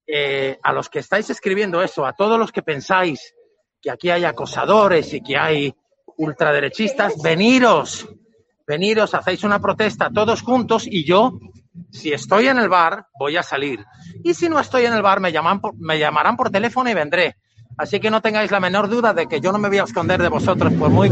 [0.06, 3.34] eh, a los que estáis escribiendo eso, a todos los que pensáis
[3.82, 5.74] que aquí hay acosadores y que hay
[6.18, 8.08] ultraderechistas, veniros,
[8.68, 11.40] veniros, hacéis una protesta todos juntos y yo,
[11.92, 13.84] si estoy en el bar, voy a salir.
[14.24, 16.94] Y si no estoy en el bar, me, llaman por- me llamarán por teléfono y
[16.94, 17.36] vendré.
[17.78, 20.22] Así que no tengáis la menor duda de que yo no me voy a esconder
[20.22, 21.10] de vosotros, por muy,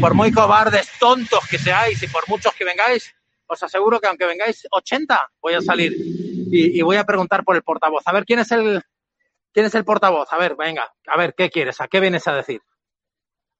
[0.00, 3.14] por muy cobardes, tontos que seáis y por muchos que vengáis,
[3.46, 7.62] os aseguro que aunque vengáis 80, voy a salir y, voy a preguntar por el
[7.62, 8.02] portavoz.
[8.06, 8.82] A ver, ¿quién es el,
[9.52, 10.30] quién es el portavoz?
[10.32, 11.80] A ver, venga, a ver, ¿qué quieres?
[11.80, 12.60] ¿A qué vienes a decir?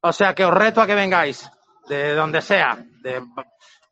[0.02, 1.48] O sea, que os reto a que vengáis,
[1.88, 3.22] de donde sea, de,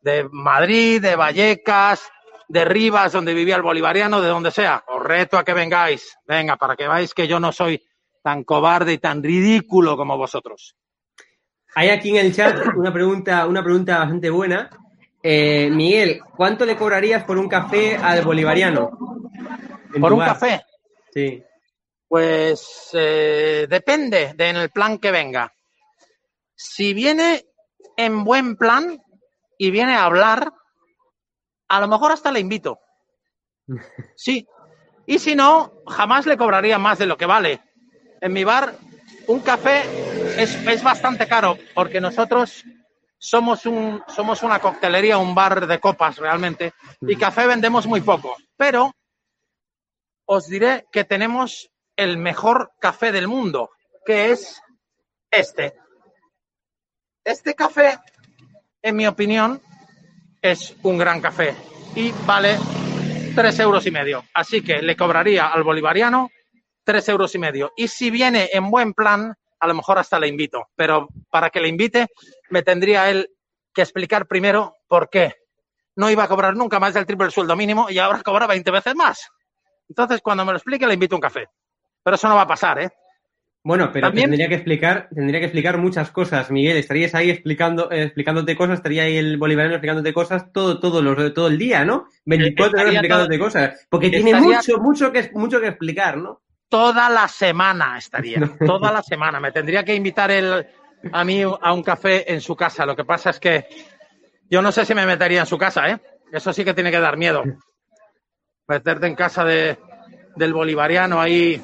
[0.01, 2.07] de Madrid, de Vallecas,
[2.53, 4.83] de Rivas, donde vivía el bolivariano, de donde sea.
[4.87, 6.15] Os reto a que vengáis.
[6.27, 7.83] Venga, para que veáis que yo no soy
[8.21, 10.75] tan cobarde y tan ridículo como vosotros.
[11.73, 14.69] Hay aquí en el chat una pregunta, una pregunta bastante buena.
[15.23, 18.91] Eh, Miguel, ¿cuánto le cobrarías por un café al bolivariano?
[19.99, 20.27] Por un bar.
[20.33, 20.61] café.
[21.11, 21.43] Sí.
[22.07, 25.51] Pues eh, depende de en el plan que venga.
[26.53, 27.45] Si viene
[27.97, 29.01] en buen plan
[29.57, 30.51] y viene a hablar,
[31.67, 32.79] a lo mejor hasta le invito.
[34.15, 34.47] Sí.
[35.05, 37.61] Y si no, jamás le cobraría más de lo que vale.
[38.21, 38.75] En mi bar,
[39.27, 39.81] un café
[40.41, 42.63] es, es bastante caro porque nosotros
[43.17, 48.35] somos, un, somos una coctelería, un bar de copas realmente, y café vendemos muy poco.
[48.57, 48.93] Pero
[50.25, 53.71] os diré que tenemos el mejor café del mundo,
[54.05, 54.61] que es
[55.31, 55.73] este.
[57.23, 57.97] Este café,
[58.81, 59.61] en mi opinión,
[60.43, 61.55] es un gran café
[61.95, 62.57] y vale
[63.33, 64.25] tres euros y medio.
[64.33, 66.29] Así que le cobraría al bolivariano
[66.83, 67.71] tres euros y medio.
[67.77, 70.67] Y si viene en buen plan, a lo mejor hasta le invito.
[70.75, 72.07] Pero para que le invite,
[72.49, 73.29] me tendría él
[73.73, 75.33] que explicar primero por qué
[75.95, 78.95] no iba a cobrar nunca más del triple sueldo mínimo y ahora cobra 20 veces
[78.95, 79.29] más.
[79.87, 81.47] Entonces, cuando me lo explique, le invito un café.
[82.03, 82.91] Pero eso no va a pasar, ¿eh?
[83.65, 86.75] Bueno, pero También- tendría que explicar, tendría que explicar muchas cosas, Miguel.
[86.75, 91.33] Estarías ahí explicando, eh, explicándote cosas, estaría ahí el bolivariano explicándote cosas todo, todo, los,
[91.33, 92.07] todo el día, ¿no?
[92.25, 93.87] 24 horas explicándote todo- cosas.
[93.89, 96.41] Porque tiene mucho, mucho que, mucho que explicar, ¿no?
[96.67, 98.39] Toda la semana estaría.
[98.59, 99.39] Toda la semana.
[99.39, 100.65] Me tendría que invitar él
[101.11, 102.85] a mí a un café en su casa.
[102.85, 103.65] Lo que pasa es que
[104.49, 105.99] yo no sé si me metería en su casa, ¿eh?
[106.33, 107.43] Eso sí que tiene que dar miedo.
[108.67, 109.77] Meterte en casa de,
[110.35, 111.61] del bolivariano ahí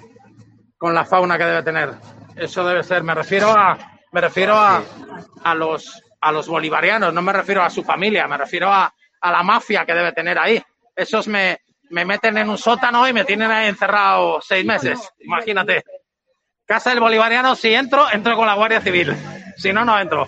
[0.80, 1.92] con la fauna que debe tener.
[2.36, 3.04] Eso debe ser.
[3.04, 3.78] Me refiero a,
[4.12, 4.82] me refiero a,
[5.44, 7.14] a los, a los bolivarianos.
[7.14, 8.28] No me refiero a su familia.
[8.28, 10.60] Me refiero a, a la mafia que debe tener ahí.
[10.96, 15.00] Esos me, me meten en un sótano y me tienen ahí encerrado seis meses.
[15.20, 15.84] Imagínate.
[16.66, 19.14] Casa del bolivariano, si entro, entro con la Guardia Civil.
[19.58, 20.28] Si no, no entro.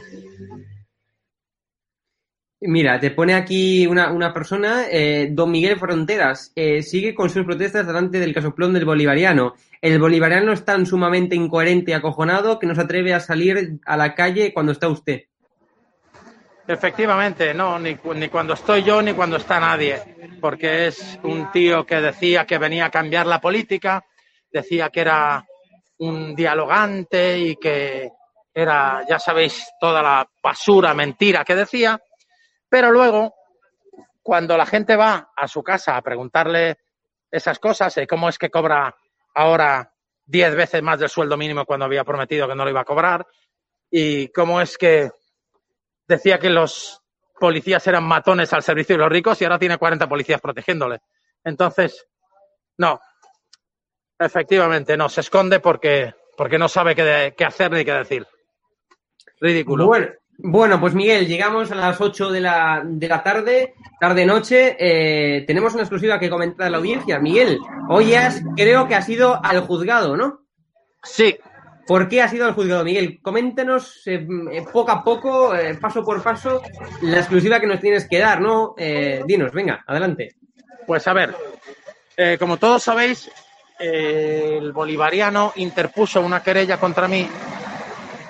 [2.63, 7.43] Mira, te pone aquí una, una persona, eh, don Miguel Fronteras, eh, sigue con sus
[7.43, 9.55] protestas delante del casoplón del bolivariano.
[9.81, 13.97] El bolivariano es tan sumamente incoherente y acojonado que no se atreve a salir a
[13.97, 15.23] la calle cuando está usted.
[16.67, 19.99] Efectivamente, no, ni, ni cuando estoy yo ni cuando está nadie,
[20.39, 24.05] porque es un tío que decía que venía a cambiar la política,
[24.51, 25.43] decía que era
[25.97, 28.11] un dialogante y que
[28.53, 31.99] era, ya sabéis, toda la basura, mentira que decía,
[32.71, 33.35] pero luego,
[34.23, 36.77] cuando la gente va a su casa a preguntarle
[37.29, 38.95] esas cosas, eh, cómo es que cobra
[39.35, 39.93] ahora
[40.25, 43.27] diez veces más del sueldo mínimo cuando había prometido que no lo iba a cobrar,
[43.89, 45.11] y cómo es que
[46.07, 47.01] decía que los
[47.37, 50.99] policías eran matones al servicio de los ricos y ahora tiene 40 policías protegiéndole.
[51.43, 52.07] Entonces,
[52.77, 53.01] no.
[54.17, 55.09] Efectivamente, no.
[55.09, 58.25] Se esconde porque, porque no sabe qué, de- qué hacer ni qué decir.
[59.41, 59.85] Ridículo.
[60.43, 64.75] Bueno, pues Miguel, llegamos a las 8 de la, de la tarde, tarde-noche.
[64.79, 67.19] Eh, tenemos una exclusiva que comentar a la audiencia.
[67.19, 70.41] Miguel, hoy has, creo que has ido al juzgado, ¿no?
[71.03, 71.37] Sí.
[71.85, 73.19] ¿Por qué has ido al juzgado, Miguel?
[73.21, 76.61] Coméntenos eh, eh, poco a poco, eh, paso por paso,
[77.01, 78.73] la exclusiva que nos tienes que dar, ¿no?
[78.77, 80.35] Eh, dinos, venga, adelante.
[80.87, 81.35] Pues a ver,
[82.39, 83.29] como todos sabéis,
[83.79, 87.27] el bolivariano interpuso una querella contra mí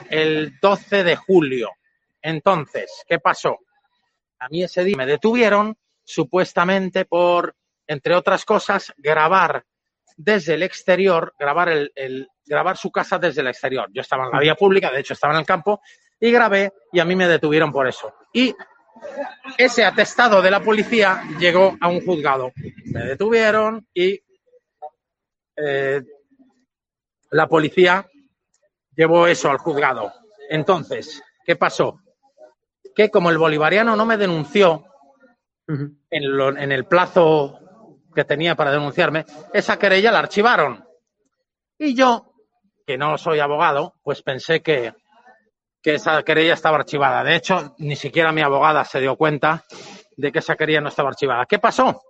[0.10, 1.72] el 12 de julio.
[2.22, 3.60] Entonces, ¿qué pasó?
[4.40, 7.56] A mí ese día me detuvieron supuestamente por,
[7.88, 9.64] entre otras cosas, grabar
[10.18, 13.90] desde el exterior, grabar, el, grabar su casa desde el exterior.
[13.94, 15.82] Yo estaba en la vía pública, de hecho estaba en el campo,
[16.20, 18.14] y grabé y a mí me detuvieron por eso.
[18.34, 18.54] Y
[19.58, 22.52] ese atestado de la policía llegó a un juzgado.
[22.86, 24.22] Me detuvieron y
[25.56, 26.02] eh,
[27.32, 28.06] la policía
[28.96, 30.14] llevó eso al juzgado.
[30.50, 32.00] Entonces, ¿qué pasó?
[33.02, 34.86] Que como el bolivariano no me denunció
[35.68, 37.58] en, lo- en el plazo
[38.14, 40.86] que tenía para denunciarme, esa querella la archivaron.
[41.80, 42.32] Y yo,
[42.86, 44.94] que no soy abogado, pues pensé que,
[45.82, 47.24] que esa querella estaba archivada.
[47.24, 49.64] De hecho, ni siquiera mi abogada se dio cuenta
[50.16, 51.48] de que esa querella no estaba archivada.
[51.48, 52.04] ¿Qué pasó?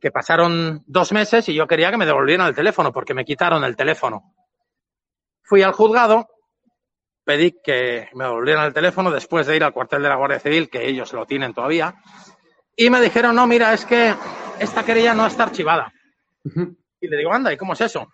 [0.00, 3.62] Que pasaron dos meses y yo quería que me devolvieran el teléfono porque me quitaron
[3.62, 4.34] el teléfono.
[5.44, 6.26] Fui al juzgado,
[7.24, 10.68] pedí que me devolvieran el teléfono después de ir al cuartel de la Guardia Civil,
[10.68, 11.94] que ellos lo tienen todavía,
[12.76, 14.14] y me dijeron, no, mira, es que
[14.58, 15.92] esta querella no está archivada.
[17.00, 18.12] Y le digo, anda, ¿y cómo es eso?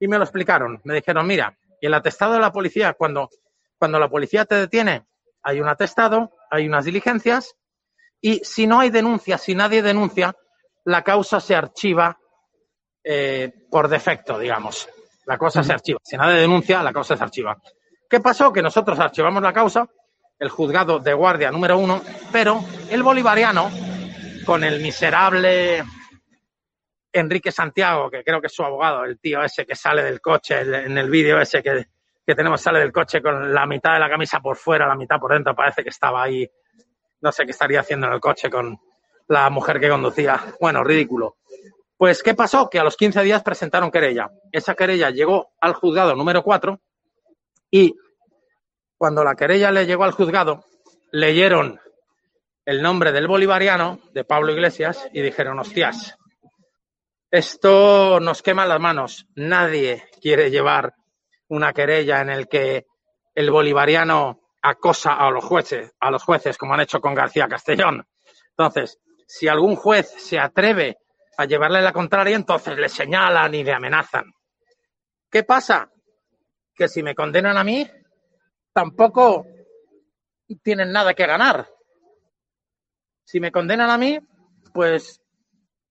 [0.00, 0.80] Y me lo explicaron.
[0.84, 3.28] Me dijeron, mira, y el atestado de la policía, cuando,
[3.76, 5.04] cuando la policía te detiene,
[5.42, 7.56] hay un atestado, hay unas diligencias,
[8.20, 10.34] y si no hay denuncia, si nadie denuncia,
[10.84, 12.18] la causa se archiva
[13.04, 14.88] eh, por defecto, digamos.
[15.26, 15.98] La cosa se archiva.
[16.02, 17.60] Si nadie denuncia, la causa se archiva.
[18.08, 18.52] ¿Qué pasó?
[18.52, 19.86] Que nosotros archivamos la causa,
[20.38, 22.00] el juzgado de guardia número uno,
[22.32, 23.70] pero el bolivariano,
[24.46, 25.84] con el miserable
[27.12, 30.60] Enrique Santiago, que creo que es su abogado, el tío ese que sale del coche,
[30.60, 31.86] en el vídeo ese que,
[32.26, 35.18] que tenemos, sale del coche con la mitad de la camisa por fuera, la mitad
[35.18, 36.50] por dentro, parece que estaba ahí,
[37.20, 38.78] no sé qué estaría haciendo en el coche con
[39.26, 40.42] la mujer que conducía.
[40.58, 41.36] Bueno, ridículo.
[41.98, 42.70] Pues, ¿qué pasó?
[42.70, 44.30] Que a los 15 días presentaron querella.
[44.50, 46.80] Esa querella llegó al juzgado número 4
[47.70, 47.94] y
[48.96, 50.64] Cuando la querella le llegó al juzgado,
[51.12, 51.80] leyeron
[52.64, 56.16] el nombre del bolivariano, de Pablo Iglesias, y dijeron, hostias,
[57.30, 59.26] esto nos quema las manos.
[59.36, 60.94] Nadie quiere llevar
[61.48, 62.86] una querella en el que
[63.34, 68.06] el bolivariano acosa a los jueces, a los jueces, como han hecho con García Castellón.
[68.50, 70.96] Entonces, si algún juez se atreve
[71.36, 74.24] a llevarle la contraria, entonces le señalan y le amenazan.
[75.30, 75.90] ¿Qué pasa?
[76.78, 77.90] Que si me condenan a mí,
[78.72, 79.44] tampoco
[80.62, 81.68] tienen nada que ganar.
[83.24, 84.18] Si me condenan a mí,
[84.72, 85.20] pues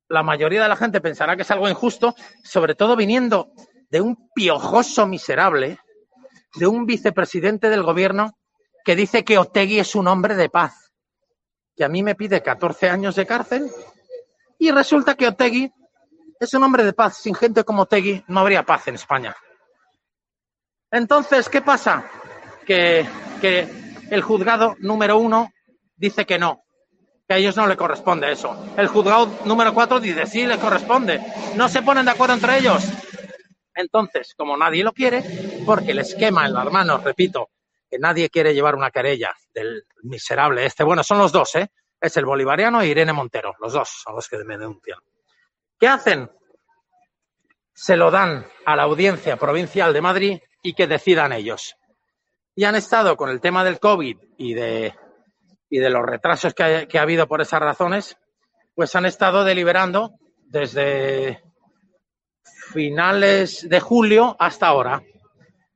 [0.08, 3.52] la mayoría de la gente pensará que es algo injusto, sobre todo viniendo
[3.90, 5.78] de un piojoso miserable,
[6.56, 8.38] de un vicepresidente del gobierno
[8.86, 10.94] que dice que Otegui es un hombre de paz,
[11.76, 13.70] que a mí me pide 14 años de cárcel
[14.58, 15.72] y resulta que Otegui
[16.40, 17.18] es un hombre de paz.
[17.18, 19.36] Sin gente como Otegui no habría paz en España.
[20.92, 22.10] Entonces, ¿qué pasa?
[22.66, 23.08] Que,
[23.42, 23.68] que
[24.10, 25.52] el juzgado número uno
[25.96, 26.64] dice que no,
[27.28, 28.74] que a ellos no le corresponde eso.
[28.78, 31.22] El juzgado número cuatro dice sí, le corresponde.
[31.56, 32.84] No se ponen de acuerdo entre ellos.
[33.76, 35.24] Entonces, como nadie lo quiere,
[35.66, 37.52] porque les quema en las manos, repito,
[37.90, 40.84] que nadie quiere llevar una querella del miserable este.
[40.84, 41.70] Bueno, son los dos, ¿eh?
[42.00, 43.56] Es el bolivariano e Irene Montero.
[43.60, 45.00] Los dos son los que me denuncian.
[45.80, 46.30] ¿Qué hacen?
[47.74, 51.76] Se lo dan a la audiencia provincial de Madrid y que decidan ellos.
[52.56, 54.94] Y han estado con el tema del COVID y de
[55.70, 58.18] y de los retrasos que ha, que ha habido por esas razones,
[58.76, 60.14] pues han estado deliberando
[60.46, 61.44] desde
[62.72, 65.04] finales de julio hasta ahora.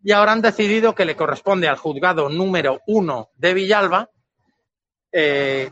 [0.04, 4.10] Y ahora han decidido que le corresponde al juzgado número uno de Villalba
[5.12, 5.70] eh,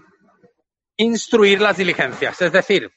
[0.98, 2.42] instruir las diligencias.
[2.42, 2.92] Es decir,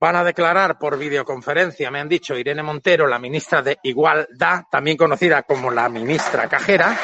[0.00, 4.96] van a declarar por videoconferencia, me han dicho Irene Montero, la ministra de Igualdad, también
[4.96, 6.96] conocida como la ministra cajera,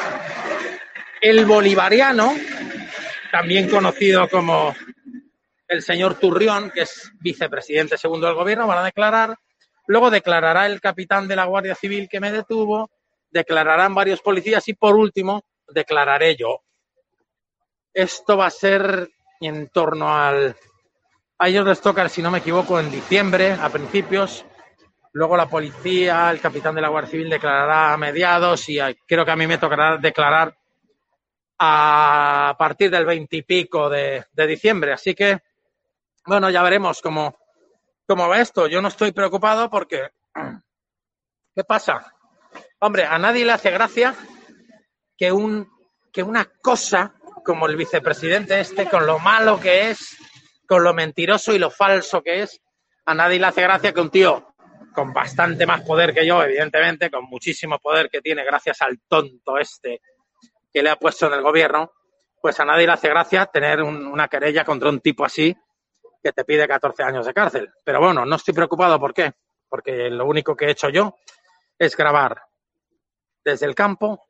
[1.19, 2.33] el bolivariano,
[3.31, 4.73] también conocido como
[5.67, 9.35] el señor Turrión, que es vicepresidente segundo del gobierno, van a declarar.
[9.87, 12.89] Luego declarará el capitán de la Guardia Civil que me detuvo,
[13.29, 16.61] declararán varios policías y por último declararé yo.
[17.93, 19.09] Esto va a ser
[19.41, 20.55] en torno al...
[21.37, 24.45] A ellos les toca, si no me equivoco, en diciembre, a principios.
[25.11, 29.31] Luego la policía, el capitán de la Guardia Civil declarará a mediados y creo que
[29.31, 30.57] a mí me tocará declarar
[31.59, 34.93] a partir del veintipico de, de diciembre.
[34.93, 35.39] Así que,
[36.25, 37.37] bueno, ya veremos cómo,
[38.07, 38.67] cómo va esto.
[38.67, 40.09] Yo no estoy preocupado porque,
[41.55, 42.13] ¿qué pasa?
[42.79, 44.15] Hombre, a nadie le hace gracia
[45.17, 45.69] que, un,
[46.13, 47.13] que una cosa
[47.43, 50.17] como el vicepresidente este, con lo malo que es,
[50.67, 52.61] con lo mentiroso y lo falso que es,
[53.05, 54.55] a nadie le hace gracia que un tío
[54.93, 59.57] con bastante más poder que yo, evidentemente, con muchísimo poder que tiene gracias al tonto
[59.57, 60.01] este
[60.71, 61.91] que le ha puesto en el gobierno,
[62.41, 65.55] pues a nadie le hace gracia tener un, una querella contra un tipo así
[66.21, 67.71] que te pide 14 años de cárcel.
[67.83, 68.99] Pero bueno, no estoy preocupado.
[68.99, 69.33] ¿Por qué?
[69.69, 71.15] Porque lo único que he hecho yo
[71.77, 72.41] es grabar
[73.43, 74.27] desde el campo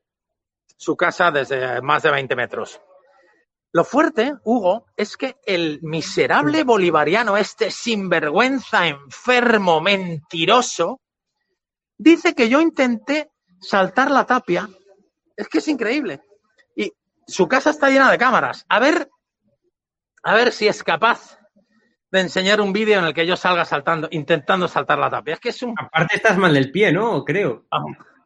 [0.77, 2.81] su casa desde más de 20 metros.
[3.75, 11.01] Lo fuerte, Hugo, es que el miserable bolivariano, este sinvergüenza, enfermo, mentiroso,
[11.97, 14.69] dice que yo intenté saltar la tapia.
[15.35, 16.21] Es que es increíble
[17.27, 18.65] su casa está llena de cámaras.
[18.69, 19.09] A ver,
[20.23, 21.39] a ver si es capaz
[22.11, 25.33] de enseñar un vídeo en el que yo salga saltando, intentando saltar la tapia.
[25.33, 25.75] Es que es un.
[25.77, 27.23] Aparte estás mal del pie, ¿no?
[27.23, 27.65] Creo.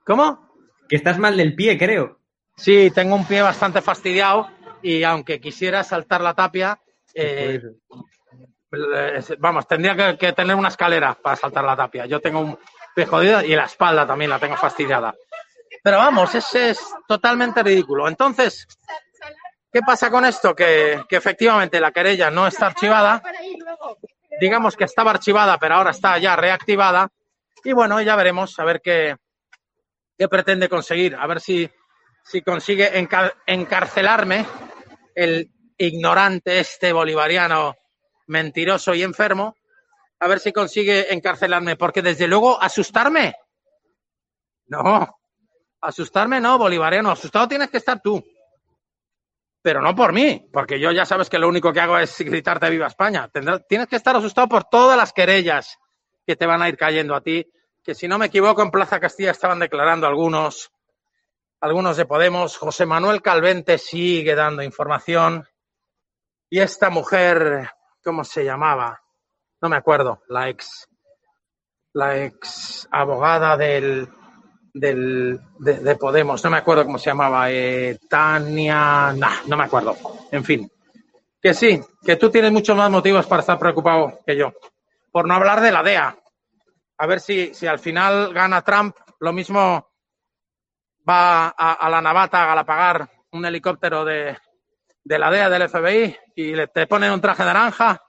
[0.05, 0.49] ¿Cómo?
[0.87, 2.19] Que estás mal del pie, creo.
[2.55, 4.49] Sí, tengo un pie bastante fastidiado
[4.81, 6.79] y aunque quisiera saltar la tapia,
[7.13, 7.61] eh,
[9.39, 12.05] vamos, tendría que, que, tener una escalera para saltar la tapia.
[12.05, 12.59] Yo tengo un
[12.95, 15.13] pie jodido y la espalda también la tengo fastidiada.
[15.83, 18.07] Pero vamos, ese es totalmente ridículo.
[18.07, 18.67] Entonces,
[19.71, 20.55] ¿qué pasa con esto?
[20.55, 23.21] Que, que, efectivamente la querella no está archivada.
[24.39, 27.09] Digamos que estaba archivada, pero ahora está ya reactivada.
[27.63, 29.17] Y bueno, ya veremos a ver qué,
[30.17, 31.15] qué pretende conseguir.
[31.15, 31.69] A ver si,
[32.23, 34.45] si consigue encar encarcelarme
[35.19, 37.75] el ignorante este bolivariano
[38.27, 39.55] mentiroso y enfermo.
[40.19, 43.33] A ver si consigue encarcelarme, porque desde luego asustarme.
[44.67, 45.15] No,
[45.81, 47.11] Asustarme no, bolivariano.
[47.11, 48.23] Asustado tienes que estar tú.
[49.61, 52.69] Pero no por mí, porque yo ya sabes que lo único que hago es gritarte
[52.69, 53.29] viva España.
[53.29, 55.77] Tendrás, tienes que estar asustado por todas las querellas
[56.25, 57.45] que te van a ir cayendo a ti.
[57.83, 60.71] Que si no me equivoco, en Plaza Castilla estaban declarando algunos,
[61.61, 62.57] algunos de Podemos.
[62.57, 65.47] José Manuel Calvente sigue dando información.
[66.49, 67.69] Y esta mujer,
[68.03, 69.01] ¿cómo se llamaba?
[69.61, 70.23] No me acuerdo.
[70.29, 70.87] La ex,
[71.93, 74.09] la ex abogada del
[74.73, 79.63] del, de, de Podemos, no me acuerdo cómo se llamaba, eh, Tania, nah, no me
[79.63, 79.95] acuerdo.
[80.31, 80.71] En fin,
[81.41, 84.53] que sí, que tú tienes muchos más motivos para estar preocupado que yo.
[85.11, 86.17] Por no hablar de la DEA.
[86.97, 89.88] A ver si, si al final gana Trump, lo mismo
[91.09, 94.37] va a, la navata a galapagar un helicóptero de,
[95.03, 98.01] de la DEA del FBI y le, te ponen un traje naranja.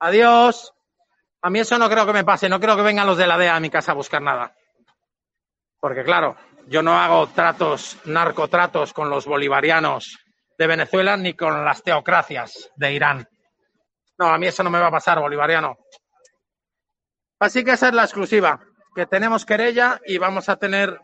[0.00, 0.72] Adiós.
[1.42, 3.38] A mí eso no creo que me pase, no creo que vengan los de la
[3.38, 4.54] DEA a mi casa a buscar nada.
[5.80, 10.18] Porque claro, yo no hago tratos, narcotratos con los bolivarianos
[10.58, 13.28] de Venezuela ni con las teocracias de Irán.
[14.18, 15.76] No, a mí eso no me va a pasar, bolivariano.
[17.38, 18.60] Así que esa es la exclusiva,
[18.94, 20.98] que tenemos querella y vamos a tener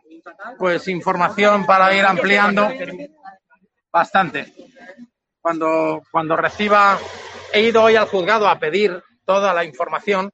[0.58, 2.68] pues información para ir ampliando
[3.90, 4.52] bastante.
[5.40, 6.98] Cuando, cuando reciba,
[7.52, 10.30] he ido hoy al juzgado a pedir toda la información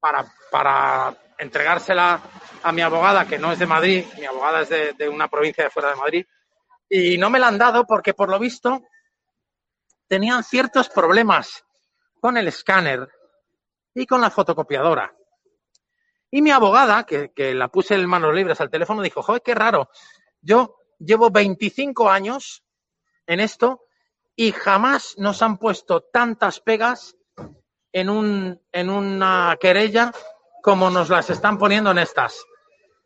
[0.00, 2.20] para, para entregársela
[2.62, 5.64] a mi abogada, que no es de Madrid, mi abogada es de, de una provincia
[5.64, 6.26] de fuera de Madrid,
[6.88, 8.82] y no me la han dado porque por lo visto
[10.08, 11.64] tenían ciertos problemas
[12.20, 13.08] con el escáner
[13.94, 15.15] y con la fotocopiadora.
[16.30, 19.54] Y mi abogada, que, que la puse en manos libres al teléfono, dijo, joder, qué
[19.54, 19.88] raro.
[20.40, 22.64] Yo llevo 25 años
[23.26, 23.82] en esto
[24.34, 27.16] y jamás nos han puesto tantas pegas
[27.92, 30.12] en, un, en una querella
[30.62, 32.44] como nos las están poniendo en estas.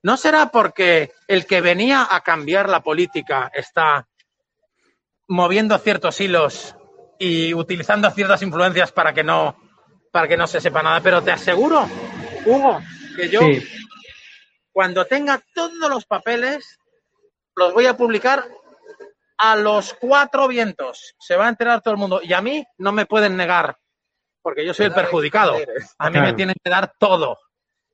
[0.03, 4.09] ¿No será porque el que venía a cambiar la política está
[5.29, 6.75] moviendo ciertos hilos
[7.19, 9.57] y utilizando ciertas influencias para que no,
[10.11, 11.01] para que no se sepa nada?
[11.01, 11.87] Pero te aseguro,
[12.47, 12.81] Hugo,
[13.21, 13.63] que yo, Sí.
[14.73, 16.79] cuando tenga todos los papeles,
[17.57, 18.47] los voy a publicar
[19.39, 21.15] a los cuatro vientos.
[21.19, 22.21] Se va a enterar todo el mundo.
[22.23, 23.77] Y a mí no me pueden negar,
[24.43, 25.57] porque yo soy el perjudicado.
[25.99, 27.39] A mí me tienen que dar todo.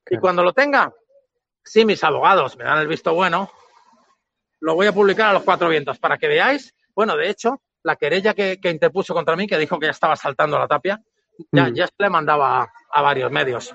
[0.09, 0.93] Y cuando lo tenga,
[1.63, 3.51] si mis abogados me dan el visto bueno,
[4.61, 6.73] lo voy a publicar a los cuatro vientos para que veáis.
[6.95, 10.15] Bueno, de hecho, la querella que, que interpuso contra mí, que dijo que ya estaba
[10.15, 11.01] saltando la tapia,
[11.51, 11.73] ya, Mm.
[11.75, 13.73] ya se le mandaba a, a varios medios.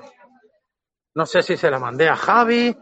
[1.15, 2.75] No sé si se la mandé a Javi,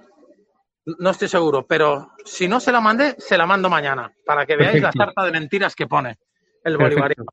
[0.99, 4.57] no estoy seguro, pero si no se la mandé, se la mando mañana, para que
[4.57, 4.99] veáis Perfecto.
[4.99, 6.19] la sarta de mentiras que pone
[6.65, 7.25] el Perfecto.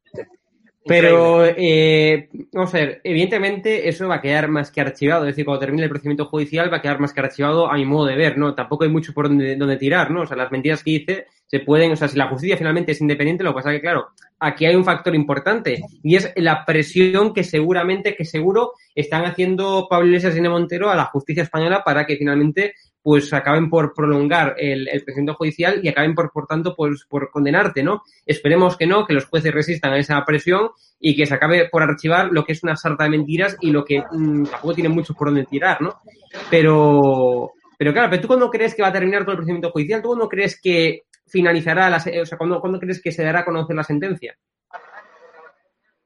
[0.88, 5.46] Pero, eh, vamos a ver, evidentemente eso va a quedar más que archivado, es decir,
[5.46, 8.16] cuando termine el procedimiento judicial va a quedar más que archivado a mi modo de
[8.16, 8.56] ver, ¿no?
[8.56, 10.22] Tampoco hay mucho por donde, donde tirar, ¿no?
[10.22, 13.02] O sea, las mentiras que hice se pueden, o sea, si la justicia finalmente es
[13.02, 14.08] independiente, lo que pasa que, claro,
[14.40, 19.88] aquí hay un factor importante y es la presión que seguramente, que seguro están haciendo
[19.90, 22.74] Pablo Iglesias y Montero a la justicia española para que finalmente
[23.08, 27.82] pues acaben por prolongar el, procedimiento judicial y acaben por, por tanto, pues, por condenarte,
[27.82, 28.04] ¿no?
[28.26, 31.82] Esperemos que no, que los jueces resistan a esa presión y que se acabe por
[31.82, 35.14] archivar lo que es una sarta de mentiras y lo que mm, tampoco tiene mucho
[35.14, 36.02] por donde tirar, ¿no?
[36.50, 40.02] Pero, pero claro, pero tú cuándo crees que va a terminar todo el procedimiento judicial,
[40.02, 43.46] tú cuándo crees que finalizará, la, o sea, ¿cuándo, cuándo crees que se dará a
[43.46, 44.38] conocer la sentencia?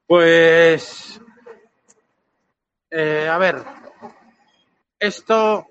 [0.06, 1.20] Pues,
[2.91, 3.56] eh, a ver,
[4.99, 5.66] esto,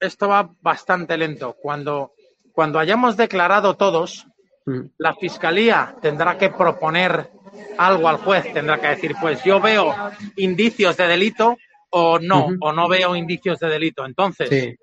[0.00, 1.54] esto va bastante lento.
[1.60, 2.12] Cuando,
[2.52, 4.26] cuando hayamos declarado todos,
[4.68, 4.86] Mm.
[4.98, 7.30] la fiscalía tendrá que proponer
[7.78, 9.94] algo al juez, tendrá que decir, pues yo veo
[10.34, 11.56] indicios de delito
[11.90, 14.04] o no, o no veo indicios de delito.
[14.04, 14.74] Entonces, Sí,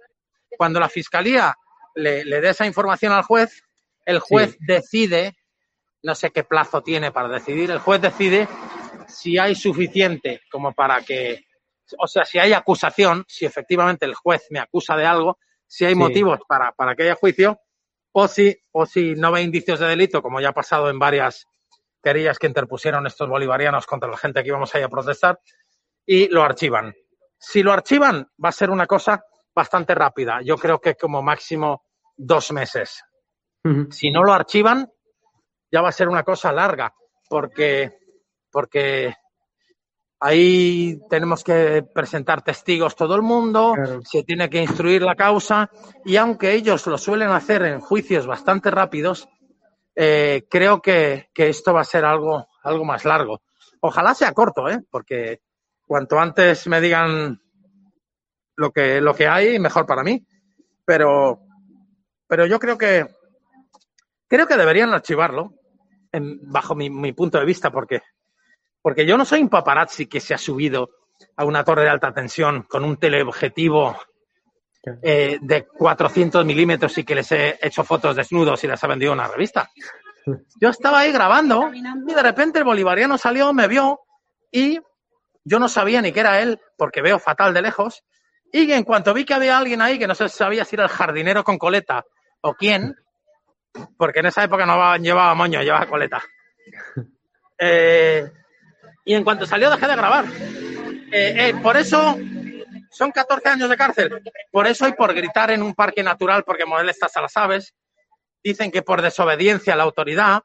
[0.58, 1.54] cuando la fiscalía
[1.96, 3.62] le, le dé esa información al juez,
[4.06, 4.58] el juez Sí.
[4.62, 5.36] decide,
[6.02, 8.48] no sé qué plazo tiene para decidir, el juez decide
[9.10, 11.44] si hay suficiente como para que,
[11.98, 15.38] o sea, si hay acusación, si efectivamente el juez me acusa de algo,
[15.68, 16.00] si hay Sí.
[16.00, 17.60] motivos para, para que haya juicio,
[18.12, 21.48] o si, o si no ve indicios de delito, como ya ha pasado en varias
[22.02, 25.40] querellas que interpusieron estos bolivarianos contra la gente que íbamos ahí a protestar,
[26.06, 26.94] y lo archivan.
[27.40, 29.24] Si lo archivan, va a ser una cosa
[29.56, 30.42] bastante rápida.
[30.44, 31.84] Yo creo que como máximo
[32.16, 33.04] dos meses.
[33.90, 34.92] Si no lo archivan,
[35.72, 36.94] ya va a ser una cosa larga,
[37.30, 37.98] porque,
[38.52, 39.16] porque
[40.24, 44.00] ahí tenemos que presentar testigos todo el mundo, Claro.
[44.04, 45.70] se tiene que instruir la causa,
[46.06, 49.28] y aunque ellos lo suelen hacer en juicios bastante rápidos,
[49.96, 53.42] eh, creo que, que esto va a ser algo, algo más largo.
[53.82, 54.80] Ojalá sea corto, ¿eh?
[54.90, 55.42] porque
[55.86, 57.40] cuanto antes me digan
[58.56, 60.26] lo que, lo que hay, mejor para mí.
[60.86, 61.42] Pero,
[62.28, 63.06] pero yo creo que
[64.28, 65.54] creo que deberían archivarlo,
[66.12, 68.02] en- bajo mi, mi punto de vista, porque,
[68.84, 70.90] porque yo no soy un paparazzi que se ha subido
[71.38, 73.98] a una torre de alta tensión con un teleobjetivo
[75.02, 79.14] eh, de 400 milímetros y que les he hecho fotos desnudos y las ha vendido
[79.14, 79.72] una revista.
[80.60, 84.02] Yo estaba ahí grabando y de repente el bolivariano salió, me vio
[84.52, 84.80] y
[85.46, 88.04] yo no sabía ni que era él porque veo fatal de lejos
[88.52, 90.90] Y en cuanto vi que había alguien ahí que no se sabía si era el
[90.90, 92.06] jardinero con coleta
[92.42, 92.96] o quién,
[93.98, 96.22] porque en esa época no llevaba moño, llevaba coleta.
[97.66, 98.30] Eh,
[99.06, 100.26] y en cuanto salió dejé de grabar.
[101.12, 102.18] Eh, eh, por eso
[102.90, 104.22] son 14 años de cárcel.
[104.52, 107.74] Por eso y por gritar en un parque natural porque molestas a las aves.
[108.44, 110.44] Dicen que por desobediencia a la autoridad,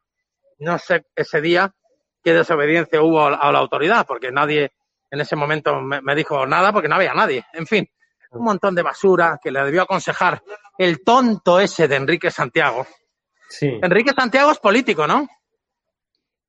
[0.59, 1.73] no sé ese día
[2.23, 4.73] qué desobediencia hubo a la autoridad, porque nadie
[5.11, 7.45] en ese momento me, me dijo nada porque no había nadie.
[7.53, 7.89] En fin,
[8.31, 10.43] un montón de basura que le debió aconsejar
[10.77, 12.87] el tonto ese de Enrique Santiago.
[13.49, 13.79] Sí.
[13.83, 15.27] Enrique Santiago es político, ¿no?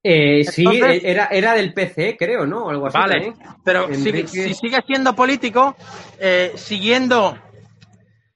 [0.02, 2.70] Eh, sí, Entonces- era, era del PC, creo, ¿no?
[2.70, 2.98] Algo así.
[2.98, 3.34] Vale, también.
[3.66, 5.76] pero si, sigue siendo político,
[6.20, 7.38] eh, siguiendo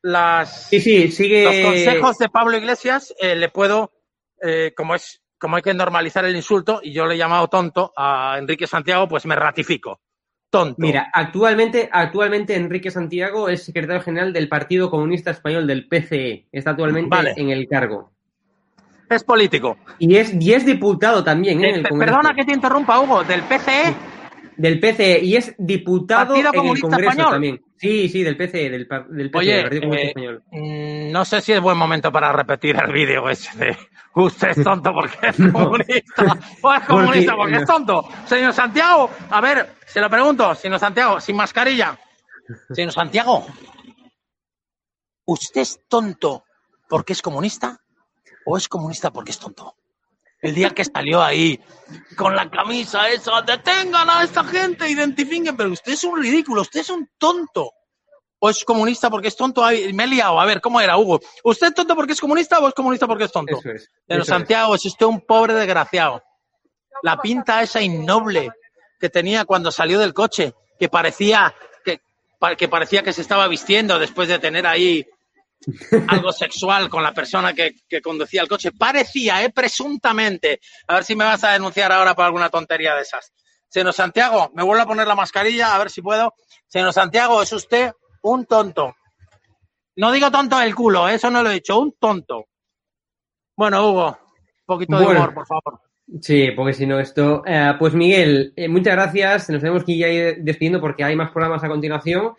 [0.02, 1.44] las, Sí, sí, sigue.
[1.46, 3.94] los consejos de Pablo Iglesias, eh, le puedo,
[4.42, 7.92] eh, como es como hay que normalizar el insulto, y yo le he llamado tonto
[7.98, 10.00] a Enrique Santiago, pues me ratifico.
[10.50, 10.76] Tonto.
[10.78, 16.48] Mira, actualmente, actualmente Enrique Santiago es secretario general del Partido Comunista Español del PCE.
[16.50, 17.34] Está actualmente Vale.
[17.36, 18.14] en el cargo.
[19.16, 19.78] Es político.
[20.00, 21.70] Y es, y es diputado también ¿eh?
[21.70, 22.14] en el Congreso.
[22.14, 23.96] perdona que te interrumpa, Hugo, del PCE.
[24.58, 25.20] Del PCE.
[25.24, 27.32] Y es diputado Partido en el Congreso Español.
[27.32, 27.62] también.
[27.78, 30.44] Sí, sí, del PCE, del, del PCE, Oye, del Partido Comunista eh, Español.
[30.52, 33.78] Mm, No sé si es buen momento para repetir el vídeo ese de
[34.16, 38.08] usted es tonto porque es comunista o es comunista porque es tonto.
[38.26, 41.98] Señor Santiago, a ver, se lo pregunto, señor Santiago, sin mascarilla.
[42.72, 43.46] Señor Santiago,
[45.26, 46.44] ¿usted es tonto
[46.88, 47.80] porque es comunista
[48.46, 49.76] o es comunista porque es tonto?
[50.42, 51.60] El día que salió ahí
[52.18, 56.82] con la camisa esa, detengan a esta gente, identifiquen, pero usted es un ridículo, usted
[56.82, 57.72] es un tonto
[58.46, 59.64] o es comunista porque es tonto.
[59.64, 60.38] Ay, me he liado.
[60.38, 61.22] A ver, ¿cómo era, Hugo?
[61.46, 63.58] ¿Usted es tonto porque es comunista o es comunista porque es tonto?
[63.58, 63.90] Eso es.
[64.06, 64.34] Pero eso.
[64.34, 66.22] Santiago, es usted un pobre desgraciado.
[67.04, 68.52] La pinta esa innoble
[69.00, 72.02] que tenía cuando salió del coche, que parecía que,
[72.58, 75.08] que parecía que se estaba vistiendo después de tener ahí
[76.08, 78.72] algo sexual con la persona que, que conducía el coche.
[78.72, 80.60] Parecía, eh, presuntamente.
[80.88, 83.32] A ver si me vas a denunciar ahora por alguna tontería de esas.
[83.68, 86.34] Señor Santiago, me vuelvo a poner la mascarilla, a ver si puedo.
[86.68, 87.92] Señor Santiago, es usted
[88.22, 88.96] un tonto.
[89.96, 91.16] No digo tonto del culo, ¿eh?
[91.16, 92.46] eso no lo he dicho, un tonto.
[93.56, 95.82] Bueno, Hugo, un poquito de humor, por favor.
[96.22, 97.44] Sí, porque si no esto...
[97.46, 99.50] eh, pues Miguel, eh, muchas gracias.
[99.50, 102.34] Nos tenemos que ir despidiendo porque hay más programas a continuación.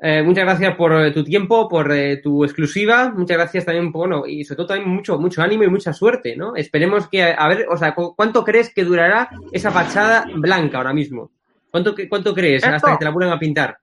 [0.00, 3.10] Eh, muchas gracias por eh, tu tiempo, por eh, tu exclusiva.
[3.10, 6.36] Muchas gracias también, por, bueno, y sobre todo también mucho, mucho ánimo y mucha suerte,
[6.36, 6.54] ¿no?
[6.54, 10.92] Esperemos que, a ver, o sea, ¿cu- ¿cuánto crees que durará esa fachada blanca ahora
[10.92, 11.32] mismo?
[11.70, 12.76] ¿Cuánto, que- cuánto crees ¿Esto?
[12.76, 13.78] hasta que te la vuelvan a pintar?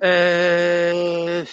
[0.00, 1.44] Eh,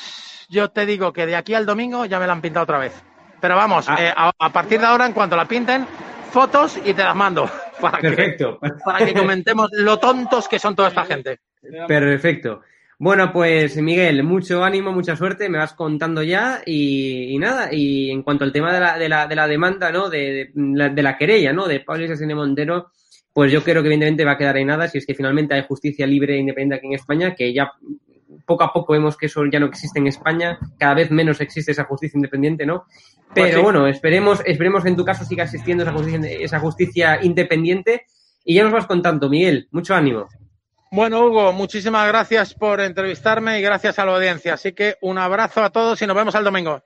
[0.50, 2.94] yo te digo que de aquí al domingo ya me la han pintado otra vez.
[3.40, 4.14] Pero vamos, Ah.
[4.18, 5.86] a, a partir de ahora, en cuanto la pinten,
[6.32, 7.50] fotos y te las mando.
[7.80, 8.60] Para que, Perfecto.
[8.84, 11.40] para que comentemos lo tontos que son toda esta gente.
[11.88, 12.62] Perfecto.
[13.02, 18.12] Bueno, pues Miguel, mucho ánimo, mucha suerte, me vas contando ya y, y nada, y
[18.12, 20.10] en cuanto al tema de la, de la, de la demanda, ¿no?
[20.10, 21.66] De, de la, de la querella, ¿no?
[21.66, 22.92] De Pablo Iglesias y de Montero,
[23.32, 25.64] pues yo creo que evidentemente va a quedar en nada si es que finalmente hay
[25.66, 27.72] justicia libre e independiente aquí en España, que ya
[28.46, 31.72] poco a poco vemos que eso ya no existe en España, cada vez menos existe
[31.72, 32.84] esa justicia independiente, ¿no?
[33.34, 33.62] Pero Pues sí.
[33.62, 38.08] bueno, esperemos, esperemos que en tu caso siga existiendo esa justicia, esa justicia independiente
[38.44, 40.28] y ya nos vas contando, Miguel, mucho ánimo.
[40.92, 44.54] Bueno, Hugo, muchísimas gracias por entrevistarme y gracias a la audiencia.
[44.56, 46.82] Así que un abrazo a todos y nos vemos el domingo.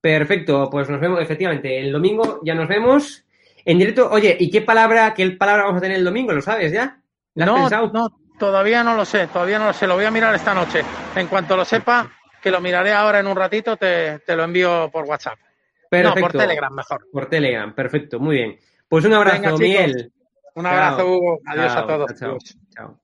[0.00, 3.24] Perfecto, pues nos vemos efectivamente el domingo, ya nos vemos
[3.64, 4.08] en directo.
[4.10, 6.32] Oye, ¿y qué palabra, qué palabra vamos a tener el domingo?
[6.32, 7.00] ¿Lo sabes ya?
[7.34, 7.90] ¿La has No, pensado?
[7.92, 9.86] no, todavía no lo sé, todavía no lo sé.
[9.86, 10.82] Lo voy a mirar esta noche.
[11.16, 12.10] En cuanto lo sepa,
[12.42, 15.38] que lo miraré ahora en un ratito, te, te lo envío por WhatsApp.
[15.90, 16.20] Perfecto.
[16.20, 17.06] No, por Telegram mejor.
[17.10, 18.58] Por Telegram, perfecto, muy bien.
[18.88, 19.56] Pues un abrazo, Venga.
[19.56, 20.12] Miguel.
[20.54, 21.08] Un abrazo, Chao.
[21.08, 21.38] Hugo.
[21.46, 22.14] Adiós Chao, a todos.
[22.18, 22.38] chao,
[22.76, 23.03] chao.